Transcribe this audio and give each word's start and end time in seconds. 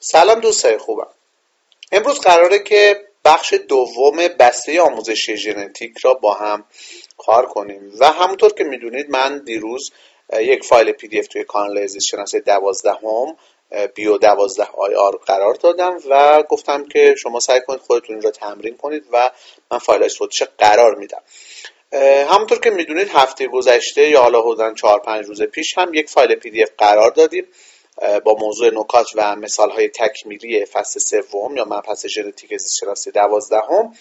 سلام 0.00 0.40
دوستای 0.40 0.78
خوبم. 0.78 1.08
امروز 1.92 2.20
قراره 2.20 2.58
که 2.58 3.00
بخش 3.24 3.54
دوم 3.68 4.16
بسته 4.16 4.80
آموزشی 4.80 5.36
ژنتیک 5.36 5.98
را 6.02 6.14
با 6.14 6.34
هم 6.34 6.64
کار 7.16 7.46
کنیم 7.46 7.92
و 7.98 8.12
همونطور 8.12 8.52
که 8.52 8.64
می‌دونید 8.64 9.10
من 9.10 9.38
دیروز 9.38 9.92
یک 10.40 10.64
فایل 10.64 10.92
پی 10.92 11.08
دی 11.08 11.18
اف 11.18 11.26
توی 11.26 11.44
کانال 11.44 11.86
زیست 11.86 12.06
شناسی 12.06 12.40
دوازدهم 12.40 13.36
بیو 13.94 14.18
دوازده 14.18 14.64
آی 14.64 14.94
آر 14.94 15.16
قرار 15.26 15.54
دادم 15.54 15.98
و 16.10 16.42
گفتم 16.42 16.84
که 16.84 17.14
شما 17.22 17.40
سعی 17.40 17.60
کنید 17.66 17.80
خودتون 17.80 18.14
این 18.14 18.22
را 18.22 18.30
تمرین 18.30 18.76
کنید 18.76 19.04
و 19.12 19.30
من 19.70 19.78
فایل 19.78 20.00
های 20.00 20.08
صوتیش 20.08 20.42
قرار 20.58 20.94
میدم. 20.94 21.22
همونطور 22.28 22.60
که 22.60 22.70
می‌دونید 22.70 23.08
هفته 23.08 23.46
گذشته 23.46 24.08
یا 24.08 24.22
حالا 24.22 24.40
حدودا 24.40 24.74
چهار 24.74 25.00
پنج 25.00 25.26
روز 25.26 25.42
پیش 25.42 25.78
هم 25.78 25.94
یک 25.94 26.10
فایل 26.10 26.34
پی 26.34 26.50
دی 26.50 26.62
اف 26.62 26.70
قرار 26.78 27.10
دادیم. 27.10 27.46
با 28.24 28.34
موضوع 28.34 28.70
نکات 28.74 29.06
و 29.14 29.36
مثال 29.36 29.70
های 29.70 29.88
تکمیلی 29.88 30.64
فصل 30.64 31.00
سوم 31.00 31.56
یا 31.56 31.64
مبحث 31.64 32.06
ژنتیک 32.06 32.56
زیست 32.56 33.08
دوازدهم 33.08 33.94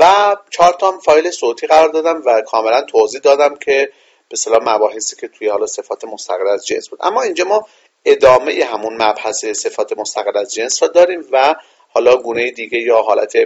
و 0.00 0.36
چهار 0.50 0.72
تا 0.72 0.98
فایل 0.98 1.30
صوتی 1.30 1.66
قرار 1.66 1.88
دادم 1.88 2.22
و 2.24 2.42
کاملا 2.42 2.82
توضیح 2.82 3.20
دادم 3.20 3.56
که 3.56 3.92
به 4.28 4.36
صلاح 4.36 4.58
مباحثی 4.62 5.16
که 5.16 5.28
توی 5.28 5.48
حالا 5.48 5.66
صفات 5.66 6.04
مستقل 6.04 6.48
از 6.48 6.66
جنس 6.66 6.88
بود. 6.88 6.98
اما 7.02 7.22
اینجا 7.22 7.44
ما 7.44 7.66
ادامه 8.04 8.64
همون 8.64 9.02
مبحث 9.02 9.44
صفات 9.44 9.98
مستقل 9.98 10.36
از 10.36 10.54
جنس 10.54 10.82
را 10.82 10.88
داریم 10.88 11.24
و 11.32 11.54
حالا 11.88 12.16
گونه 12.16 12.50
دیگه 12.50 12.78
یا 12.78 13.02
حالت 13.02 13.36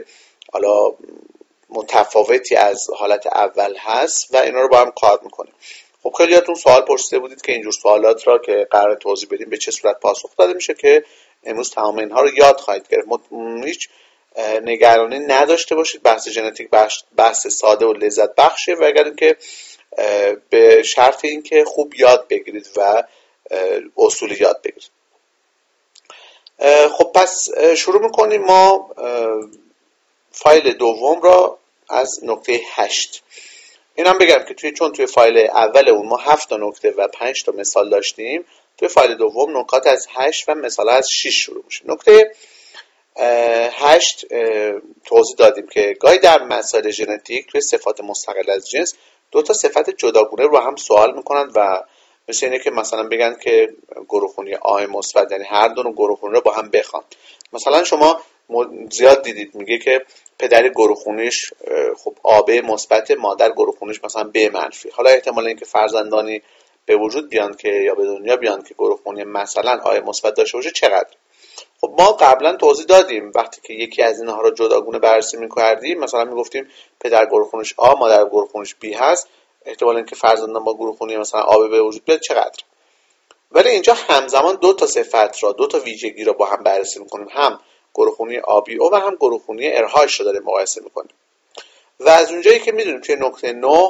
حالا 0.53 0.95
متفاوتی 1.69 2.57
از 2.57 2.87
حالت 2.97 3.27
اول 3.27 3.77
هست 3.79 4.35
و 4.35 4.37
اینا 4.37 4.61
رو 4.61 4.69
با 4.69 4.81
هم 4.81 4.91
کار 4.91 5.21
می‌کنیم. 5.25 5.53
خب 6.03 6.13
خیلیاتون 6.19 6.55
سوال 6.55 6.81
پرسیده 6.81 7.19
بودید 7.19 7.43
که 7.43 7.53
اینجور 7.53 7.73
سوالات 7.73 8.27
را 8.27 8.39
که 8.39 8.67
قرار 8.71 8.97
توضیح 8.97 9.29
بدیم 9.31 9.51
به 9.51 9.59
چه 9.59 9.71
صورت 9.71 10.01
پاسخ 10.01 10.37
داده 10.37 10.53
میشه 10.53 10.75
که 10.75 11.05
امروز 11.45 11.71
تمام 11.71 11.99
اینها 11.99 12.21
رو 12.21 12.35
یاد 12.35 12.61
خواهید 12.61 12.89
گرفت. 12.89 13.09
هیچ 13.65 13.89
نگرانی 14.65 15.19
نداشته 15.19 15.75
باشید. 15.75 16.03
بحث 16.03 16.29
ژنتیک 16.29 16.69
بحث 17.17 17.47
ساده 17.47 17.87
و 17.87 17.93
لذت 17.93 18.35
بخشه 18.35 18.75
و 18.75 18.85
اگر 18.85 19.05
اینکه 19.05 19.37
به 20.51 20.83
شرط 20.83 21.25
اینکه 21.25 21.65
خوب 21.65 21.95
یاد 21.95 22.29
بگیرید 22.29 22.69
و 22.77 23.03
اصول 23.97 24.41
یاد 24.41 24.63
بگیرید. 24.63 24.91
خب 26.93 27.13
پس 27.15 27.49
شروع 27.77 28.03
می‌کنیم. 28.03 28.43
ما 28.43 28.91
فایل 30.33 30.73
دوم 30.73 31.23
را 31.23 31.59
از 31.89 32.21
نکته 32.23 32.61
هشت. 32.75 33.23
این 33.95 34.07
هم 34.07 34.19
بگم 34.19 34.45
که 34.49 34.55
توی 34.55 34.73
چون 34.73 34.93
توی 34.93 35.07
فایل 35.07 35.39
اول 35.39 35.89
اون 35.89 36.07
ما 36.07 36.17
هفت 36.17 36.49
تا 36.49 36.57
نکته 36.57 36.91
و 36.91 37.09
پنج 37.09 37.45
تا 37.45 37.53
مثال 37.53 37.91
داشتیم 37.91 38.45
توی 38.79 38.89
فایل 38.89 39.15
دوم 39.15 39.59
نکات 39.59 39.87
از 39.87 40.07
هشت 40.11 40.49
و 40.49 40.55
مثال 40.55 40.89
از 40.89 41.11
شیش 41.11 41.35
شروع 41.35 41.65
میشه. 41.65 41.85
نکته 41.87 42.33
هشت 43.73 44.27
توضیح 45.05 45.37
دادیم 45.39 45.67
که 45.67 45.97
گاهی 46.01 46.19
در 46.19 46.43
مسائل 46.43 46.91
ژنتیک 46.91 47.47
توی 47.47 47.61
صفات 47.61 48.01
مستقل 48.01 48.51
از 48.51 48.71
جنس 48.71 48.95
دو 49.31 49.43
تا 49.43 49.55
صفت 49.55 49.91
جداگونه 49.91 50.45
رو 50.45 50.59
هم 50.59 50.77
سوال 50.77 51.17
می‌کنند 51.17 51.53
و 51.55 51.83
مثل 52.29 52.47
اینه 52.47 52.59
که 52.59 52.71
مثلا 52.71 53.09
بگن 53.09 53.37
که 53.45 53.69
گروهخونی 54.09 54.55
آی 54.55 54.87
مثبت 54.87 55.33
یعنی 55.33 55.45
هر 55.45 55.69
دو 55.69 55.93
گروهخونی 55.93 56.35
رو 56.35 56.41
با 56.41 56.53
هم 56.53 56.71
بخوان. 56.71 57.03
مثلا 57.53 57.85
شما 57.85 58.21
زیاد 58.91 59.23
دیدید. 59.23 59.55
میگه 59.55 59.79
که 59.79 60.05
پدر 60.39 60.69
گروهخونیش 60.69 61.53
خب 62.05 62.15
آب 62.23 62.51
مثبت 62.51 63.11
مادر 63.11 63.51
گروهخونیش 63.51 64.05
مثلا 64.05 64.31
ب 64.35 64.39
منفی. 64.39 64.91
حالا 64.91 65.11
احتمال 65.11 65.47
اینکه 65.47 65.65
فرزندانی 65.65 66.43
به 66.87 66.97
وجود 66.97 67.29
بیان 67.29 67.55
که 67.55 67.69
یا 67.69 67.95
به 67.95 68.05
دنیا 68.05 68.37
بیان 68.37 68.63
که 68.63 68.75
گروهخونی 68.75 69.25
مثلا 69.25 69.81
آی 69.85 70.01
مثبت 70.01 70.35
داشته 70.35 70.59
باشه 70.59 70.71
چقدر؟ 70.71 71.11
خب 71.81 71.95
ما 71.99 72.13
قبلا 72.13 72.57
توضیح 72.57 72.87
دادیم. 72.87 73.33
وقتی 73.35 73.61
که 73.65 73.73
یکی 73.73 74.03
از 74.03 74.21
اینها 74.21 74.41
رو 74.41 74.51
جداگونه 74.51 74.99
بررسی 74.99 75.37
می‌کردیم 75.37 75.99
مثلا 75.99 76.25
می‌گفتیم 76.25 76.69
پدر 77.01 77.27
گروهخونیش 77.27 77.75
آ 77.77 77.95
مادر 77.95 78.25
گروهخونیش 78.25 78.75
بی 78.75 78.93
هست. 78.93 79.29
احتمال 79.65 79.97
اینکه 79.97 80.17
فرزندان 80.17 80.65
با 80.65 80.75
گروهخونی 80.75 81.17
مثلا 81.17 81.41
آب 81.41 81.71
به 81.71 81.83
وجود 81.83 82.05
بیاد 82.05 82.21
چقدر؟ 82.21 82.63
ولی 83.53 83.69
اینجا 83.69 83.95
همزمان 83.95 84.57
دو 84.57 84.73
تا 84.73 84.87
صفت 84.87 85.43
را 85.43 85.53
دو 85.53 85.67
تا 85.67 85.79
ویژگی 85.79 86.25
را 86.25 86.33
با 86.33 86.47
هم 86.47 86.63
بررسی 86.63 87.01
می‌کنیم. 87.01 87.29
هم 87.31 87.61
گروهخونی 87.95 88.39
آبی 88.39 88.77
او 88.77 88.93
و 88.93 88.97
هم 88.97 89.15
گروهخونی 89.15 89.73
ارهاش 89.73 90.21
رو 90.21 90.25
داریم 90.25 90.43
مقایسه 90.43 90.81
می‌کنیم. 90.81 91.15
و 92.01 92.09
از 92.09 92.31
اونجایی 92.31 92.59
که 92.59 92.73
می‌دونیم 92.73 93.01
توی 93.01 93.17
نکته 93.21 93.53
9 93.53 93.89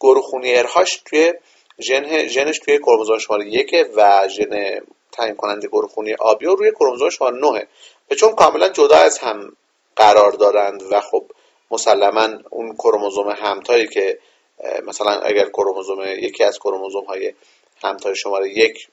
گروهخونی 0.00 0.54
ارهاش 0.54 1.02
توی 1.04 1.32
ژن 1.80 2.26
ژنش 2.26 2.58
توی 2.58 2.78
کروموزوم 2.78 3.18
شماره 3.18 3.46
یک 3.46 3.86
و 3.96 4.28
ژن 4.28 4.80
تعیین 5.12 5.34
کننده 5.34 5.68
گروهخونی 5.68 6.14
آبی 6.14 6.46
و 6.46 6.54
روی 6.54 6.70
کروموزوم 6.70 7.10
شماره 7.10 7.36
9 7.36 7.66
و 8.10 8.14
چون 8.14 8.34
کاملا 8.34 8.68
جدا 8.68 8.96
از 8.96 9.18
هم 9.18 9.56
قرار 9.96 10.32
دارند 10.32 10.82
و 10.90 11.00
خب 11.00 11.24
مسلما 11.70 12.28
اون 12.50 12.74
کروموزوم 12.74 13.30
همتایی 13.30 13.88
که 13.88 14.18
مثلا 14.86 15.10
اگر 15.10 15.48
کروموزوم 15.48 16.02
یکی 16.02 16.44
از 16.44 16.58
کروموزوم 16.58 17.04
های 17.04 17.34
همتای 17.84 18.16
شماره 18.16 18.50
یک 18.50 18.88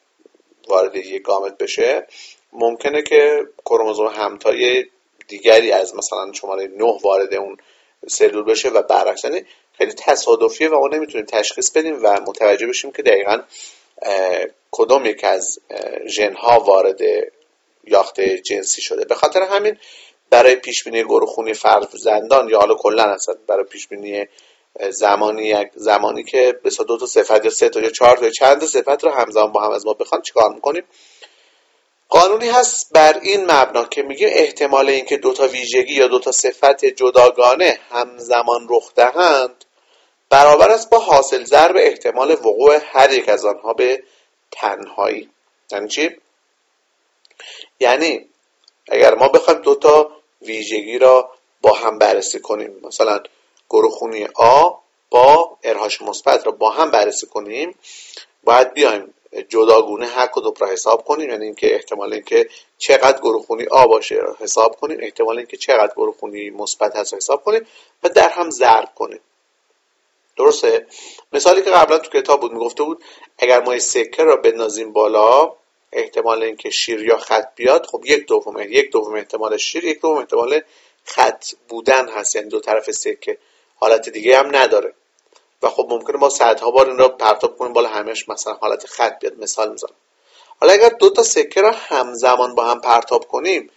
وارد 0.68 0.96
یک 0.96 1.22
گامت 1.22 1.58
بشه 1.58 2.08
ممکنه 2.54 3.02
که 3.02 3.48
کروموزوم 3.66 4.08
همتای 4.08 4.86
دیگری 5.28 5.72
از 5.72 5.96
مثلا 5.96 6.34
شماره 6.34 6.68
9 6.68 6.98
وارد 7.04 7.34
اون 7.34 7.58
سلول 8.08 8.44
بشه 8.44 8.70
و 8.70 8.82
برعکس 8.82 9.24
یعنی 9.24 9.46
خیلی 9.78 9.92
تصادفیه 9.92 10.70
و 10.70 10.80
ما 10.80 10.88
نمی‌تونیم 10.88 11.26
تشخیص 11.26 11.72
بدیم 11.72 12.00
و 12.04 12.20
متوجه 12.28 12.68
بشیم 12.68 12.92
که 12.92 13.02
دقیقا 13.02 13.42
کدام 14.72 15.06
یک 15.06 15.24
از 15.24 15.60
ژنها 16.08 16.60
وارد 16.60 17.00
یاخت 17.84 18.22
جنسی 18.22 18.82
شده. 18.82 19.06
به 19.06 19.16
خاطر 19.16 19.42
همین 19.42 19.78
برای 20.30 20.56
پیش 20.56 20.84
بینی 20.84 21.04
گروه 21.04 21.54
فرزندان 21.54 22.50
یا 22.50 22.60
حالا 22.60 22.76
کلا 22.76 23.04
اصلا 23.04 23.36
برای 23.48 23.64
پیش 23.64 23.88
بینی 23.88 24.26
زمانی 24.90 25.66
زمانی 25.76 26.24
که 26.24 26.60
به 26.64 26.70
دو 26.88 26.98
تا 26.98 27.06
صفت 27.06 27.46
یا 27.46 27.52
سه 27.52 27.70
تا 27.70 27.80
یا 27.80 27.90
چهار 27.90 28.18
تا 28.18 28.30
چند 28.30 28.66
صفت 28.66 29.04
رو 29.04 29.12
همزمان 29.12 29.52
با 29.52 29.62
هم 29.62 29.72
از 29.72 29.86
ما 29.86 29.94
بخوان 29.94 30.22
چیکار 30.22 30.54
می‌کنیم؟ 30.54 30.84
قانونی 32.12 32.50
هست 32.50 32.94
بر 32.94 33.20
این 33.22 33.52
مبنا 33.52 33.86
که 33.86 34.02
میگیم 34.04 34.30
احتمال 34.32 34.90
اینکه 34.90 35.18
دو 35.18 35.34
تا 35.34 35.48
ویژگی 35.48 35.94
یا 35.94 36.08
دو 36.08 36.20
تا 36.20 36.32
صفت 36.32 36.86
جداگانه 36.86 37.80
همزمان 37.90 38.68
رخ 38.70 38.94
دهند 38.96 39.66
برابر 40.30 40.72
است 40.72 40.90
با 40.90 41.00
حاصل 41.00 41.44
ضرب 41.44 41.76
احتمال 41.78 42.32
وقوع 42.32 42.80
هر 42.86 43.14
یک 43.14 43.30
از 43.30 43.46
آنها 43.46 43.74
به 43.74 44.04
تنهایی. 44.52 45.30
یعنی 45.72 45.88
چی؟ 45.88 46.10
یعنی 47.80 48.30
اگر 48.90 49.16
ما 49.16 49.28
بخوایم 49.28 49.62
دو 49.62 49.76
تا 49.76 50.12
ویژگی 50.42 50.98
را 50.98 51.32
با 51.62 51.74
هم 51.74 51.98
بررسی 51.98 52.40
کنیم 52.40 52.80
مثلا 52.84 53.20
گروهخونی 53.70 54.28
آ 54.36 54.70
با 55.10 55.58
ارهاش 55.64 56.02
مثبت 56.02 56.46
را 56.46 56.52
با 56.52 56.70
هم 56.70 56.92
بررسی 56.92 57.28
کنیم 57.28 57.76
باید 58.44 58.74
بیایم 58.74 59.14
جداگونه 59.50 60.08
هر 60.08 60.28
کدوم 60.28 60.54
را 60.60 60.68
حساب 60.68 61.06
کنیم. 61.06 61.30
یعنی 61.30 61.46
اینکه 61.46 61.76
احتمال 61.76 62.14
اینکه 62.14 62.50
چقدر 62.78 63.20
گروهخونی 63.20 63.66
آ 63.66 63.86
باشه 63.88 64.16
را 64.16 64.38
حساب 64.40 64.76
کنیم. 64.76 64.98
احتمال 65.02 65.38
اینکه 65.38 65.58
چقدر 65.58 65.94
گروهخونی 65.94 66.50
مثبت 66.50 66.96
هست 66.96 67.14
حساب 67.14 67.44
کنیم 67.44 67.68
و 68.04 68.10
در 68.10 68.30
هم 68.30 68.50
ضرب 68.50 68.90
کنیم. 68.96 69.20
درسته؟ 70.38 70.88
مثالی 71.34 71.62
که 71.62 71.72
قبلا 71.72 71.98
تو 71.98 72.20
کتاب 72.20 72.42
بود 72.42 72.52
می‌گفته 72.54 72.84
بود 72.84 73.04
اگر 73.38 73.62
ما 73.62 73.80
سکه 73.80 74.24
را 74.24 74.36
بندازیم 74.36 74.94
بالا 74.94 75.54
احتمال 75.92 76.44
اینکه 76.44 76.70
شیر 76.70 77.02
یا 77.02 77.18
خط 77.18 77.56
بیاد 77.56 77.86
خب 77.86 78.02
یک 78.06 78.28
دوم 78.28 78.60
یک 78.60 78.92
دوم 78.92 79.16
احتمال 79.16 79.58
شیر 79.58 79.86
یک 79.86 80.02
دوم 80.02 80.18
احتمال 80.18 80.62
خط 81.06 81.46
بودن 81.70 82.10
هست. 82.10 82.36
یعنی 82.36 82.50
دو 82.50 82.60
طرف 82.60 82.92
سکه. 82.92 83.38
حالت 83.76 84.10
دیگه 84.10 84.38
هم 84.38 84.56
نداره. 84.56 84.94
و 85.64 85.70
خب 85.70 85.88
ممکنه 85.90 86.18
ما 86.18 86.30
صدها 86.30 86.72
بار 86.72 86.90
این 86.90 86.98
رو 86.98 87.08
پرتاب 87.08 87.58
کنیم 87.58 87.74
بالا 87.74 87.90
همش 87.90 88.30
مثلا 88.30 88.54
حالت 88.54 88.86
خط 88.86 89.20
بیاد. 89.20 89.40
مثال 89.40 89.72
می‌زنم. 89.72 89.96
حالا 90.62 90.74
اگر 90.74 90.90
دو 90.90 91.10
تا 91.10 91.24
سکه 91.24 91.62
را 91.62 91.72
همزمان 91.72 92.56
با 92.56 92.66
هم 92.66 92.82
پرتاب 92.82 93.28
کنیم 93.28 93.70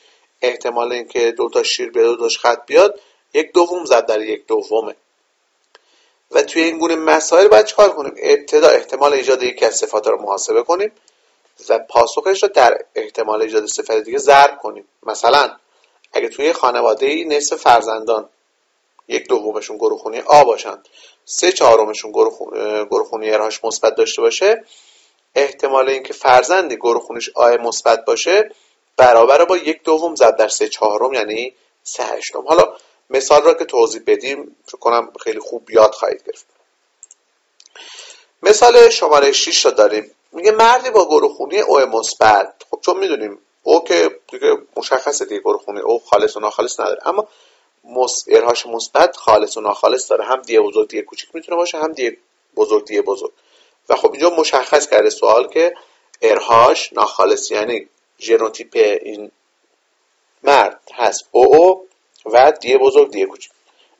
احتمال 0.43 0.93
اینکه 0.93 1.33
دو 1.33 1.49
تا 1.49 1.63
شیر 1.63 1.91
بیاد 1.91 2.07
دو 2.07 2.17
تاش 2.17 2.39
خط 2.39 2.67
بیاد 2.67 3.01
یک 3.35 3.53
دوم 3.53 3.85
زد 3.85 4.07
در 4.07 4.21
یک 4.21 4.47
دومه. 4.47 4.95
و 6.31 6.43
توی 6.43 6.63
این 6.63 6.79
گونه 6.79 6.97
مسائل 6.97 7.49
باید 7.49 7.67
چکار 7.67 7.93
کنیم؟ 7.93 8.15
ابتدا 8.17 8.69
احتمال 8.69 9.13
ایجاد 9.13 9.43
یکی 9.43 9.65
از 9.65 9.75
صفات 9.75 10.07
رو 10.07 10.23
محاسبه 10.23 10.63
کنیم 10.63 10.93
و 11.69 11.79
پاسخش 11.79 12.43
رو 12.43 12.49
در 12.49 12.79
احتمال 12.95 13.43
ایجاد 13.43 13.67
صفت 13.67 13.93
دیگه 13.93 14.19
ضرب 14.19 14.59
کنیم. 14.59 14.89
مثلا 15.03 15.57
اگه 16.13 16.29
توی 16.29 16.53
خانواده 16.53 17.07
ای 17.07 17.25
نصف 17.25 17.57
فرزندان 17.57 18.29
یک 19.09 19.29
دومشون 19.29 19.77
گروهخونی 19.77 20.21
آ 20.21 20.45
باشند 20.45 20.89
سه 21.25 21.53
چهارمشون 21.53 22.13
گروهخونی 22.91 23.31
ارهاش 23.31 23.65
مثبت 23.65 23.95
داشته 23.95 24.23
باشه. 24.23 24.65
احتمال 25.35 25.89
اینکه 25.89 26.13
فرزندی 26.13 26.77
گروهخونیش 26.77 27.31
آ 27.35 27.57
مثبت 27.57 28.05
باشه 28.05 28.51
برابر 28.97 29.45
با 29.45 29.57
یک 29.57 29.83
دوم 29.83 30.15
زد 30.15 30.37
در 30.37 30.49
سه 30.49 30.69
چهارم 30.69 31.15
یعنی 31.15 31.55
سه 31.83 32.05
هشتم. 32.05 32.45
حالا 32.49 32.77
مثال 33.11 33.43
را 33.43 33.55
که 33.55 33.65
توضیح 33.65 34.03
بدیم 34.07 34.57
فکر 34.67 34.79
کنم 34.79 35.13
خیلی 35.21 35.39
خوب 35.39 35.71
یاد 35.71 35.93
خواهید 35.93 36.23
گرفت. 36.27 36.47
مثال 38.43 38.89
شماره 38.89 39.33
6 39.33 39.65
را 39.65 39.71
داریم. 39.71 40.11
میگه 40.33 40.51
مردی 40.51 40.91
با 40.91 41.09
گروهخونی 41.09 41.61
او 41.61 41.79
مثبت. 41.79 42.65
خب 42.71 42.81
چون 42.81 42.99
می‌دونیم 42.99 43.39
او 43.63 43.85
که 43.85 44.21
دیگه 44.31 44.57
مشخصه 44.77 45.25
دیگه 45.25 45.41
گروه 45.41 45.81
او 45.85 45.99
خالص 45.99 46.37
و 46.37 46.41
ناخالص 46.41 46.81
نداره. 46.81 47.09
اما. 47.09 47.29
ارهاش 48.29 48.67
مثبت 48.67 49.17
خالص 49.17 49.57
و 49.57 49.61
ناخالص 49.61 50.11
داره. 50.11 50.25
هم 50.25 50.43
دیه 50.43 50.61
بزرگ 50.61 50.89
دیه 50.89 51.03
کوچیک 51.03 51.35
می‌تونه 51.35 51.57
باشه 51.57 51.79
هم 51.79 51.93
دیه 51.93 52.17
بزرگ 52.57 52.85
دیه 52.85 53.03
بزرگ. 53.03 53.33
و 53.89 53.95
خب 53.95 54.13
اینجا 54.13 54.31
مشخص 54.31 54.89
کرده 54.89 55.11
سوال 55.11 55.49
که 55.49 55.75
ارهاش 56.23 56.93
ناخالص 56.93 57.51
یعنی 57.51 57.89
ژنوتیپ 58.19 58.99
این 59.03 59.31
مرد 60.43 60.81
هست. 60.95 61.29
او 61.31 61.57
او 61.57 61.87
و 62.27 62.53
دیه 62.53 62.79
بزرگ 62.79 63.11
دیه 63.11 63.27
کوچیک. 63.27 63.53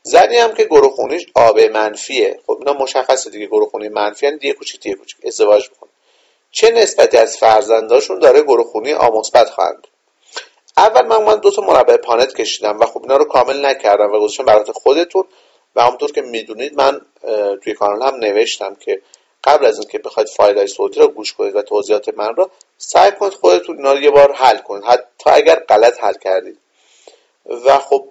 زنی 0.03 0.37
هم 0.37 0.55
که 0.55 0.65
گروه 0.65 0.91
خونیش 0.91 1.27
آب 1.35 1.61
منفیه. 1.61 2.41
خب 2.47 2.57
اینا 2.59 2.73
مشخصه 2.73 3.31
دیگه 3.31 3.47
گروه 3.47 3.71
خونی 3.71 3.89
منفی 3.89 4.27
هم 4.27 4.37
دیه 4.37 4.53
کوچیک 4.53 4.81
دیه 4.81 4.95
کوچیک. 4.95 5.27
ازدواج 5.27 5.71
می‌کنه. 5.71 5.91
چه 6.51 6.71
نسبتی 6.71 7.17
از 7.17 7.37
فرزنداشون 7.37 8.19
داره 8.19 8.43
گروه 8.43 8.67
خونی 8.67 8.93
آموزبت 8.93 9.51
خواهند؟ 9.51 9.87
اول 10.77 11.07
من 11.07 11.23
من 11.23 11.37
دو 11.37 11.51
تا 11.51 11.63
مربع 11.63 11.97
پانت 11.97 12.35
کشیدم 12.35 12.81
و 12.81 12.87
خب 12.87 13.03
اینا 13.03 13.17
رو 13.17 13.25
کامل 13.25 13.67
نکردم 13.67 14.13
و 14.13 14.19
گذاشتم 14.19 14.45
برات 14.45 14.73
خودتون 14.73 15.25
و 15.77 15.83
همونطور 15.83 16.13
که 16.13 16.23
می‌دونید 16.23 16.75
من 16.75 17.01
توی 17.63 17.75
کانال 17.75 18.03
هم 18.03 18.15
نوشتم 18.15 18.75
که 18.75 19.03
قبل 19.45 19.67
از 19.67 19.79
اینکه 19.79 19.99
بخواید 19.99 20.29
فایل 20.29 20.59
های 20.59 20.67
صوتی 20.67 21.01
رو 21.01 21.09
گوش 21.09 21.33
کنید 21.33 21.57
و 21.57 21.63
توضیحات 21.63 22.09
من 22.09 22.37
رو 22.37 22.51
سعی 22.79 23.13
کنید 23.13 23.33
خودتون 23.33 23.77
اینا 23.77 23.93
رو 23.93 24.03
یه 24.03 24.11
بار 24.11 24.33
حل 24.33 24.59
کنید. 24.59 24.85
حتی 24.85 25.31
اگر 25.31 25.55
غلط 25.55 26.05
حل 26.05 26.15
کردید. 26.15 26.59
و 27.47 27.79
خب 27.79 28.09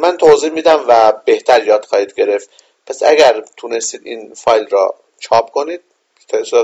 من 0.00 0.16
توضیح 0.16 0.50
میدم 0.50 0.84
و 0.88 1.12
بهتر 1.24 1.66
یاد 1.66 1.84
خواهید 1.84 2.14
گرفت. 2.14 2.50
پس 2.86 3.02
اگر 3.02 3.44
تونستید 3.56 4.00
این 4.04 4.34
فایل 4.34 4.66
را 4.66 4.94
چاپ 5.18 5.50
کنید 5.50 5.80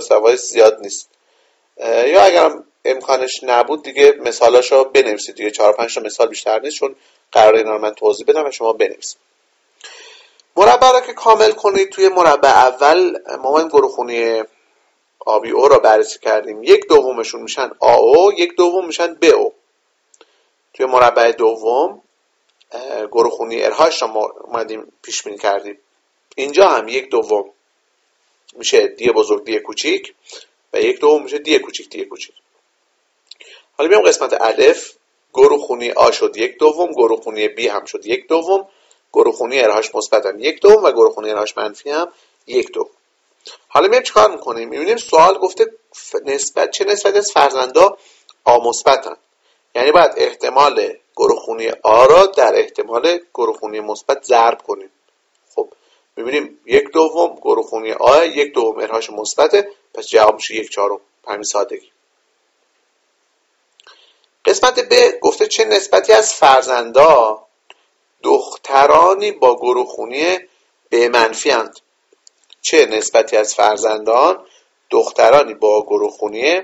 سوای 0.00 0.36
زیاد 0.36 0.80
نیست. 0.80 1.08
یا 1.86 2.22
اگر 2.22 2.50
امکانش 2.90 3.40
نبود. 3.42 3.82
دیگه 3.82 4.12
مثالاشو 4.20 4.84
بنویسید. 4.84 5.34
دیگه 5.34 5.50
چهار 5.50 5.72
پنج 5.72 5.94
تا 5.94 6.00
مثال 6.00 6.28
بیشتر 6.28 6.60
نیست 6.60 6.76
چون 6.76 6.96
قرار 7.32 7.54
اینا 7.54 7.72
رو 7.72 7.78
من 7.78 7.94
توضیح 7.94 8.26
بدم 8.26 8.46
و 8.46 8.50
شما 8.50 8.72
بنویسید. 8.72 9.18
مربع 10.56 10.92
را 10.92 11.00
که 11.00 11.12
کامل 11.12 11.52
کنید 11.52 11.90
توی 11.90 12.08
مربع 12.08 12.48
اول 12.48 13.18
ما 13.42 13.58
این 13.58 13.68
گروه 13.68 14.44
آبی 15.26 15.50
او 15.50 15.68
را 15.68 15.78
بررسی 15.78 16.18
کردیم. 16.18 16.62
یک 16.62 16.88
دومشون 16.88 17.42
میشن 17.42 17.70
آ 17.80 17.94
او 17.94 18.32
یک 18.32 18.56
دوم 18.56 18.86
میشن 18.86 19.14
ب 19.14 19.24
او. 19.24 19.52
توی 20.74 20.86
مربع 20.86 21.32
دوم 21.32 22.02
گروه 23.12 23.30
خونی 23.30 23.62
ارهاش 23.62 24.02
را 24.02 24.08
اومدیم 24.44 24.92
پیش 25.02 25.22
بینی 25.22 25.38
کردیم. 25.38 25.78
اینجا 26.36 26.68
هم 26.68 26.88
یک 26.88 27.10
دوم 27.10 27.50
میشه 28.54 28.86
دی 28.86 29.10
بزرگ 29.10 29.44
دی 29.44 29.58
کوچیک 29.58 30.14
و 30.72 30.80
یک 30.80 31.00
دوم 31.00 31.22
میشه 31.22 31.38
دی 31.38 31.58
کوچیک 31.58 31.88
دی 31.90 32.04
کوچیک. 32.04 32.34
حالا 33.76 33.88
بیام 33.88 34.02
قسمت 34.02 34.40
الف. 34.40 34.92
گروه 35.34 35.60
خونی 35.66 35.90
آ 35.90 36.10
شد 36.10 36.36
یک 36.36 36.58
دوم 36.58 36.92
گروه 36.92 37.20
خونی 37.20 37.48
بی 37.48 37.68
هم 37.68 37.84
شد 37.84 38.06
یک 38.06 38.28
دوم 38.28 38.68
گروه 39.12 39.34
خونی 39.34 39.60
ارهاش 39.60 39.94
مثبت 39.94 40.26
هم 40.26 40.38
یک 40.38 40.60
دوم 40.60 40.84
و 40.84 40.92
گروه 40.92 41.14
خونی 41.14 41.30
ارهاش 41.30 41.56
منفی 41.56 41.90
هم 41.90 42.12
یک 42.46 42.72
دوم. 42.72 42.90
حالا 43.68 43.88
میایم 43.88 44.02
چیکار 44.02 44.30
می‌کنیم؟ 44.30 44.68
می‌بینیم 44.68 44.96
سوال 44.96 45.38
گفته 45.38 45.72
نسبت 46.24 46.70
چه 46.70 46.84
نسبت 46.84 47.16
از 47.16 47.32
فرزندا 47.32 47.98
آ 48.44 48.58
مثبتن 48.58 49.16
یعنی 49.74 49.92
باید 49.92 50.10
احتمال 50.16 50.96
گروه 51.16 51.40
خونی 51.40 51.68
آ 51.82 52.04
را 52.04 52.26
در 52.26 52.54
احتمال 52.56 53.20
گروه 53.34 53.56
خونی 53.56 53.80
مثبت 53.80 54.22
ضرب 54.22 54.62
کنیم. 54.62 54.90
خب 55.54 55.68
می‌بینیم 56.16 56.60
یک 56.66 56.84
دوم 56.92 57.34
گروه 57.34 57.66
خونی 57.66 57.92
آ 57.92 58.24
یک 58.24 58.54
دوم 58.54 58.78
ارهاش 58.78 59.10
مثبته 59.10 59.70
پس 59.94 60.08
جواب 60.08 60.34
میشه 60.34 60.54
یک 60.54 60.70
چهارم. 60.70 61.00
همین 61.28 61.42
سادگی. 61.42 61.90
قسمت 64.46 64.80
ب 64.80 65.18
گفته 65.20 65.46
چه 65.46 65.64
نسبتی 65.64 66.12
از 66.12 66.34
فرزندا 66.34 67.46
دخترانی 68.22 69.32
با 69.32 69.56
گروه 69.56 69.86
خونی 69.86 70.38
به 70.88 71.08
منفی 71.08 71.50
هند. 71.50 71.80
چه 72.62 72.86
نسبتی 72.86 73.36
از 73.36 73.54
فرزندان 73.54 74.46
دخترانی 74.90 75.54
با 75.54 75.82
گروه 75.82 76.10
خونی 76.10 76.60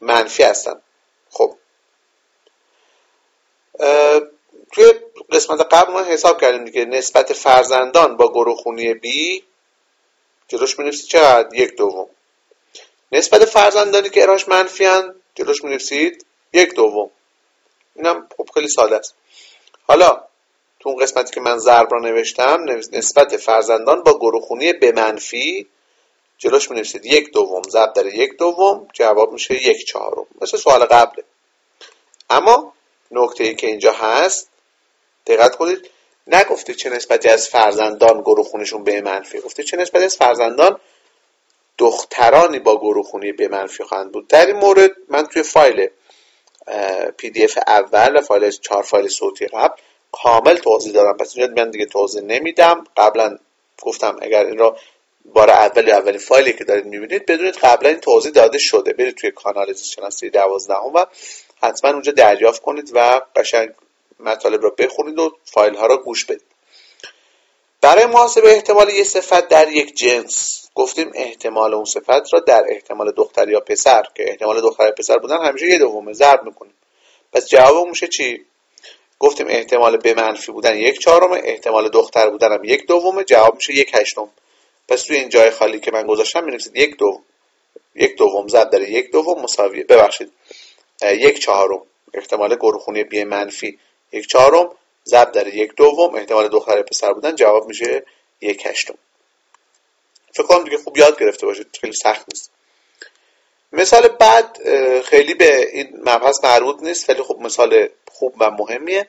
منفی 0.00 0.42
هستند. 0.42 0.82
خب. 1.30 1.54
توی 4.72 4.92
قسمت 5.32 5.60
قبل 5.60 5.92
ما 5.92 6.02
حساب 6.02 6.40
کردیم 6.40 6.64
دیگه 6.64 6.84
نسبت 6.84 7.32
فرزندان 7.32 8.16
با 8.16 8.28
گروه 8.28 8.56
خونی 8.56 8.94
بی 8.94 9.44
جلوش 10.48 10.78
می 10.78 10.92
چقدر؟ 10.92 11.54
یک 11.54 11.76
دوم. 11.76 12.08
نسبت 13.12 13.44
فرزندانی 13.44 14.10
که 14.10 14.22
اراش 14.22 14.48
منفی 14.48 14.84
هن 14.84 15.14
جلوش 15.34 15.64
می 15.64 15.78
یک 16.52 16.74
دوم. 16.74 17.10
اینم 17.96 18.28
خب 18.36 18.48
خیلی 18.54 18.68
ساده 18.68 18.96
است. 18.96 19.14
حالا 19.86 20.22
تو 20.80 20.88
اون 20.88 21.02
قسمتی 21.02 21.34
که 21.34 21.40
من 21.40 21.58
ضرب 21.58 21.88
را 21.92 22.00
نوشتم 22.00 22.64
نسبت 22.92 23.36
فرزندان 23.36 24.02
با 24.02 24.18
گروه 24.18 24.72
به 24.72 24.92
منفی 24.92 25.66
جلوش 26.38 26.70
می 26.70 26.76
نویسید 26.76 27.06
یک 27.06 27.32
دوم 27.32 27.62
ضرب 27.62 27.92
در 27.92 28.06
یک 28.06 28.36
دوم 28.36 28.88
جواب 28.92 29.32
میشه 29.32 29.54
یک 29.54 29.86
چهارم. 29.86 30.26
مثل 30.40 30.56
سوال 30.56 30.84
قبله. 30.84 31.24
اما 32.30 32.72
نکته 33.10 33.44
ای 33.44 33.54
که 33.54 33.66
اینجا 33.66 33.92
هست 33.92 34.48
دقت 35.26 35.56
کنید 35.56 35.90
نگفته 36.26 36.74
چه 36.74 36.90
نسبتی 36.90 37.28
از 37.28 37.48
فرزندان 37.48 38.20
گروه 38.20 38.46
خونشون 38.46 38.84
به 38.84 39.00
منفی. 39.00 39.40
گفته 39.40 39.62
چه 39.62 39.76
نسبتی 39.76 40.04
از 40.04 40.16
فرزندان 40.16 40.80
دخترانی 41.78 42.58
با 42.58 42.78
گروه 42.78 43.06
خونی 43.06 43.32
به 43.32 43.48
منفی 43.48 43.84
خواهند 43.84 44.12
بود. 44.12 44.28
در 44.28 44.46
این 44.46 44.56
مورد 44.56 44.90
من 45.08 45.26
توی 45.26 45.42
فایل 45.42 45.88
پی 47.16 47.30
دی 47.30 47.44
اف 47.44 47.58
اول 47.66 48.16
و 48.16 48.20
فایل 48.20 48.50
چهار 48.50 48.82
فایل 48.82 49.08
صوتی 49.08 49.46
قبل 49.46 49.74
کامل 50.12 50.56
توضیح 50.56 50.92
دادم 50.92 51.16
پس 51.16 51.36
اینجا 51.36 51.62
من 51.62 51.70
دیگه 51.70 51.86
توضیح 51.86 52.22
نمیدم. 52.22 52.84
قبلا 52.96 53.38
گفتم 53.82 54.16
اگر 54.22 54.44
این 54.44 54.58
را 54.58 54.76
بار 55.24 55.50
اول 55.50 55.88
یا 55.88 55.96
اولین 55.96 56.18
فایلی 56.18 56.52
که 56.52 56.64
دارید 56.64 56.84
می‌بینید 56.84 57.26
بدونید 57.26 57.54
قبلا 57.54 57.88
این 57.88 58.00
توضیح 58.00 58.32
داده 58.32 58.58
شده. 58.58 58.92
برید 58.92 59.16
توی 59.16 59.30
کانال 59.30 59.72
شناسی 59.72 60.30
دوازدهم 60.30 60.94
و 60.94 61.06
حتما 61.62 61.90
اونجا 61.90 62.12
دریافت 62.12 62.62
کنید 62.62 62.90
و 62.94 63.20
قشنگ 63.36 63.70
مطالب 64.20 64.62
را 64.62 64.70
بخونید 64.70 65.18
و 65.18 65.36
فایل 65.44 65.74
ها 65.74 65.86
را 65.86 65.96
گوش 65.96 66.24
بدید. 66.24 66.42
برای 67.80 68.06
محاسبه 68.06 68.52
احتمال 68.52 68.90
یه 68.90 69.04
صفت 69.04 69.48
در 69.48 69.68
یک 69.68 69.94
جنس 69.94 70.61
گفتیم 70.74 71.10
احتمال 71.14 71.74
اون 71.74 71.84
صفت 71.84 72.34
را 72.34 72.40
در 72.40 72.64
احتمال 72.68 73.10
دختر 73.10 73.48
یا 73.48 73.60
پسر 73.60 74.02
که 74.14 74.30
احتمال 74.30 74.60
دختر 74.60 74.84
یا 74.86 74.92
پسر 74.92 75.18
بودن 75.18 75.46
همیشه 75.46 75.66
یه 75.66 75.78
دومه 75.78 76.12
ضرب 76.12 76.44
می‌کنیم. 76.44 76.74
پس 77.32 77.48
جواب 77.48 77.88
میشه 77.88 78.08
چی؟ 78.08 78.44
گفتیم 79.18 79.46
احتمال 79.48 79.96
به 79.96 80.14
منفی 80.14 80.52
بودن 80.52 80.76
یک 80.76 80.98
چهارم 80.98 81.32
احتمال 81.32 81.88
دختر 81.88 82.30
بودن 82.30 82.52
هم 82.52 82.64
یک 82.64 82.86
دومه 82.86 83.24
جواب 83.24 83.54
میشه 83.54 83.74
یک 83.74 83.90
هشتم. 83.94 84.28
پس 84.88 85.02
توی 85.02 85.16
این 85.16 85.28
جای 85.28 85.50
خالی 85.50 85.80
که 85.80 85.90
من 85.90 86.06
گذاشتم 86.06 86.44
می‌نویسید 86.44 86.76
یک 86.76 86.96
دوم 86.96 87.22
یک 87.94 88.16
دوم 88.16 88.48
ضرب 88.48 88.70
در 88.70 88.80
یک 88.80 89.10
دوم 89.10 89.42
مساویه. 89.42 89.84
ببخشید. 89.84 90.32
یک 91.02 91.38
چهارم 91.38 91.82
احتمال 92.14 92.54
گروهخونی 92.54 93.04
بی 93.04 93.24
منفی 93.24 93.78
یک 94.12 94.26
چهارم 94.26 94.70
ضرب 95.06 95.32
در 95.32 95.46
یک 95.46 95.74
دوم 95.76 96.14
احتمال 96.14 96.48
دختر 96.48 96.82
پسر 96.82 97.12
بودن 97.12 97.34
جواب 97.34 97.66
میشه 97.66 98.04
یک 98.40 98.66
هشتم. 98.66 98.94
فکر 100.32 100.46
کنم 100.46 100.64
دیگه 100.64 100.78
خوب 100.78 100.96
یاد 100.96 101.20
گرفته 101.20 101.46
باشید. 101.46 101.66
خیلی 101.80 101.92
سخت 101.92 102.26
نیست. 102.34 102.50
مثال 103.72 104.08
بعد 104.08 104.58
خیلی 105.02 105.34
به 105.34 105.68
این 105.72 106.00
مبحث 106.04 106.44
مربوط 106.44 106.82
نیست 106.82 107.10
ولی 107.10 107.22
خب 107.22 107.36
مثال 107.40 107.88
خوب 108.10 108.34
و 108.40 108.50
مهمیه. 108.50 109.08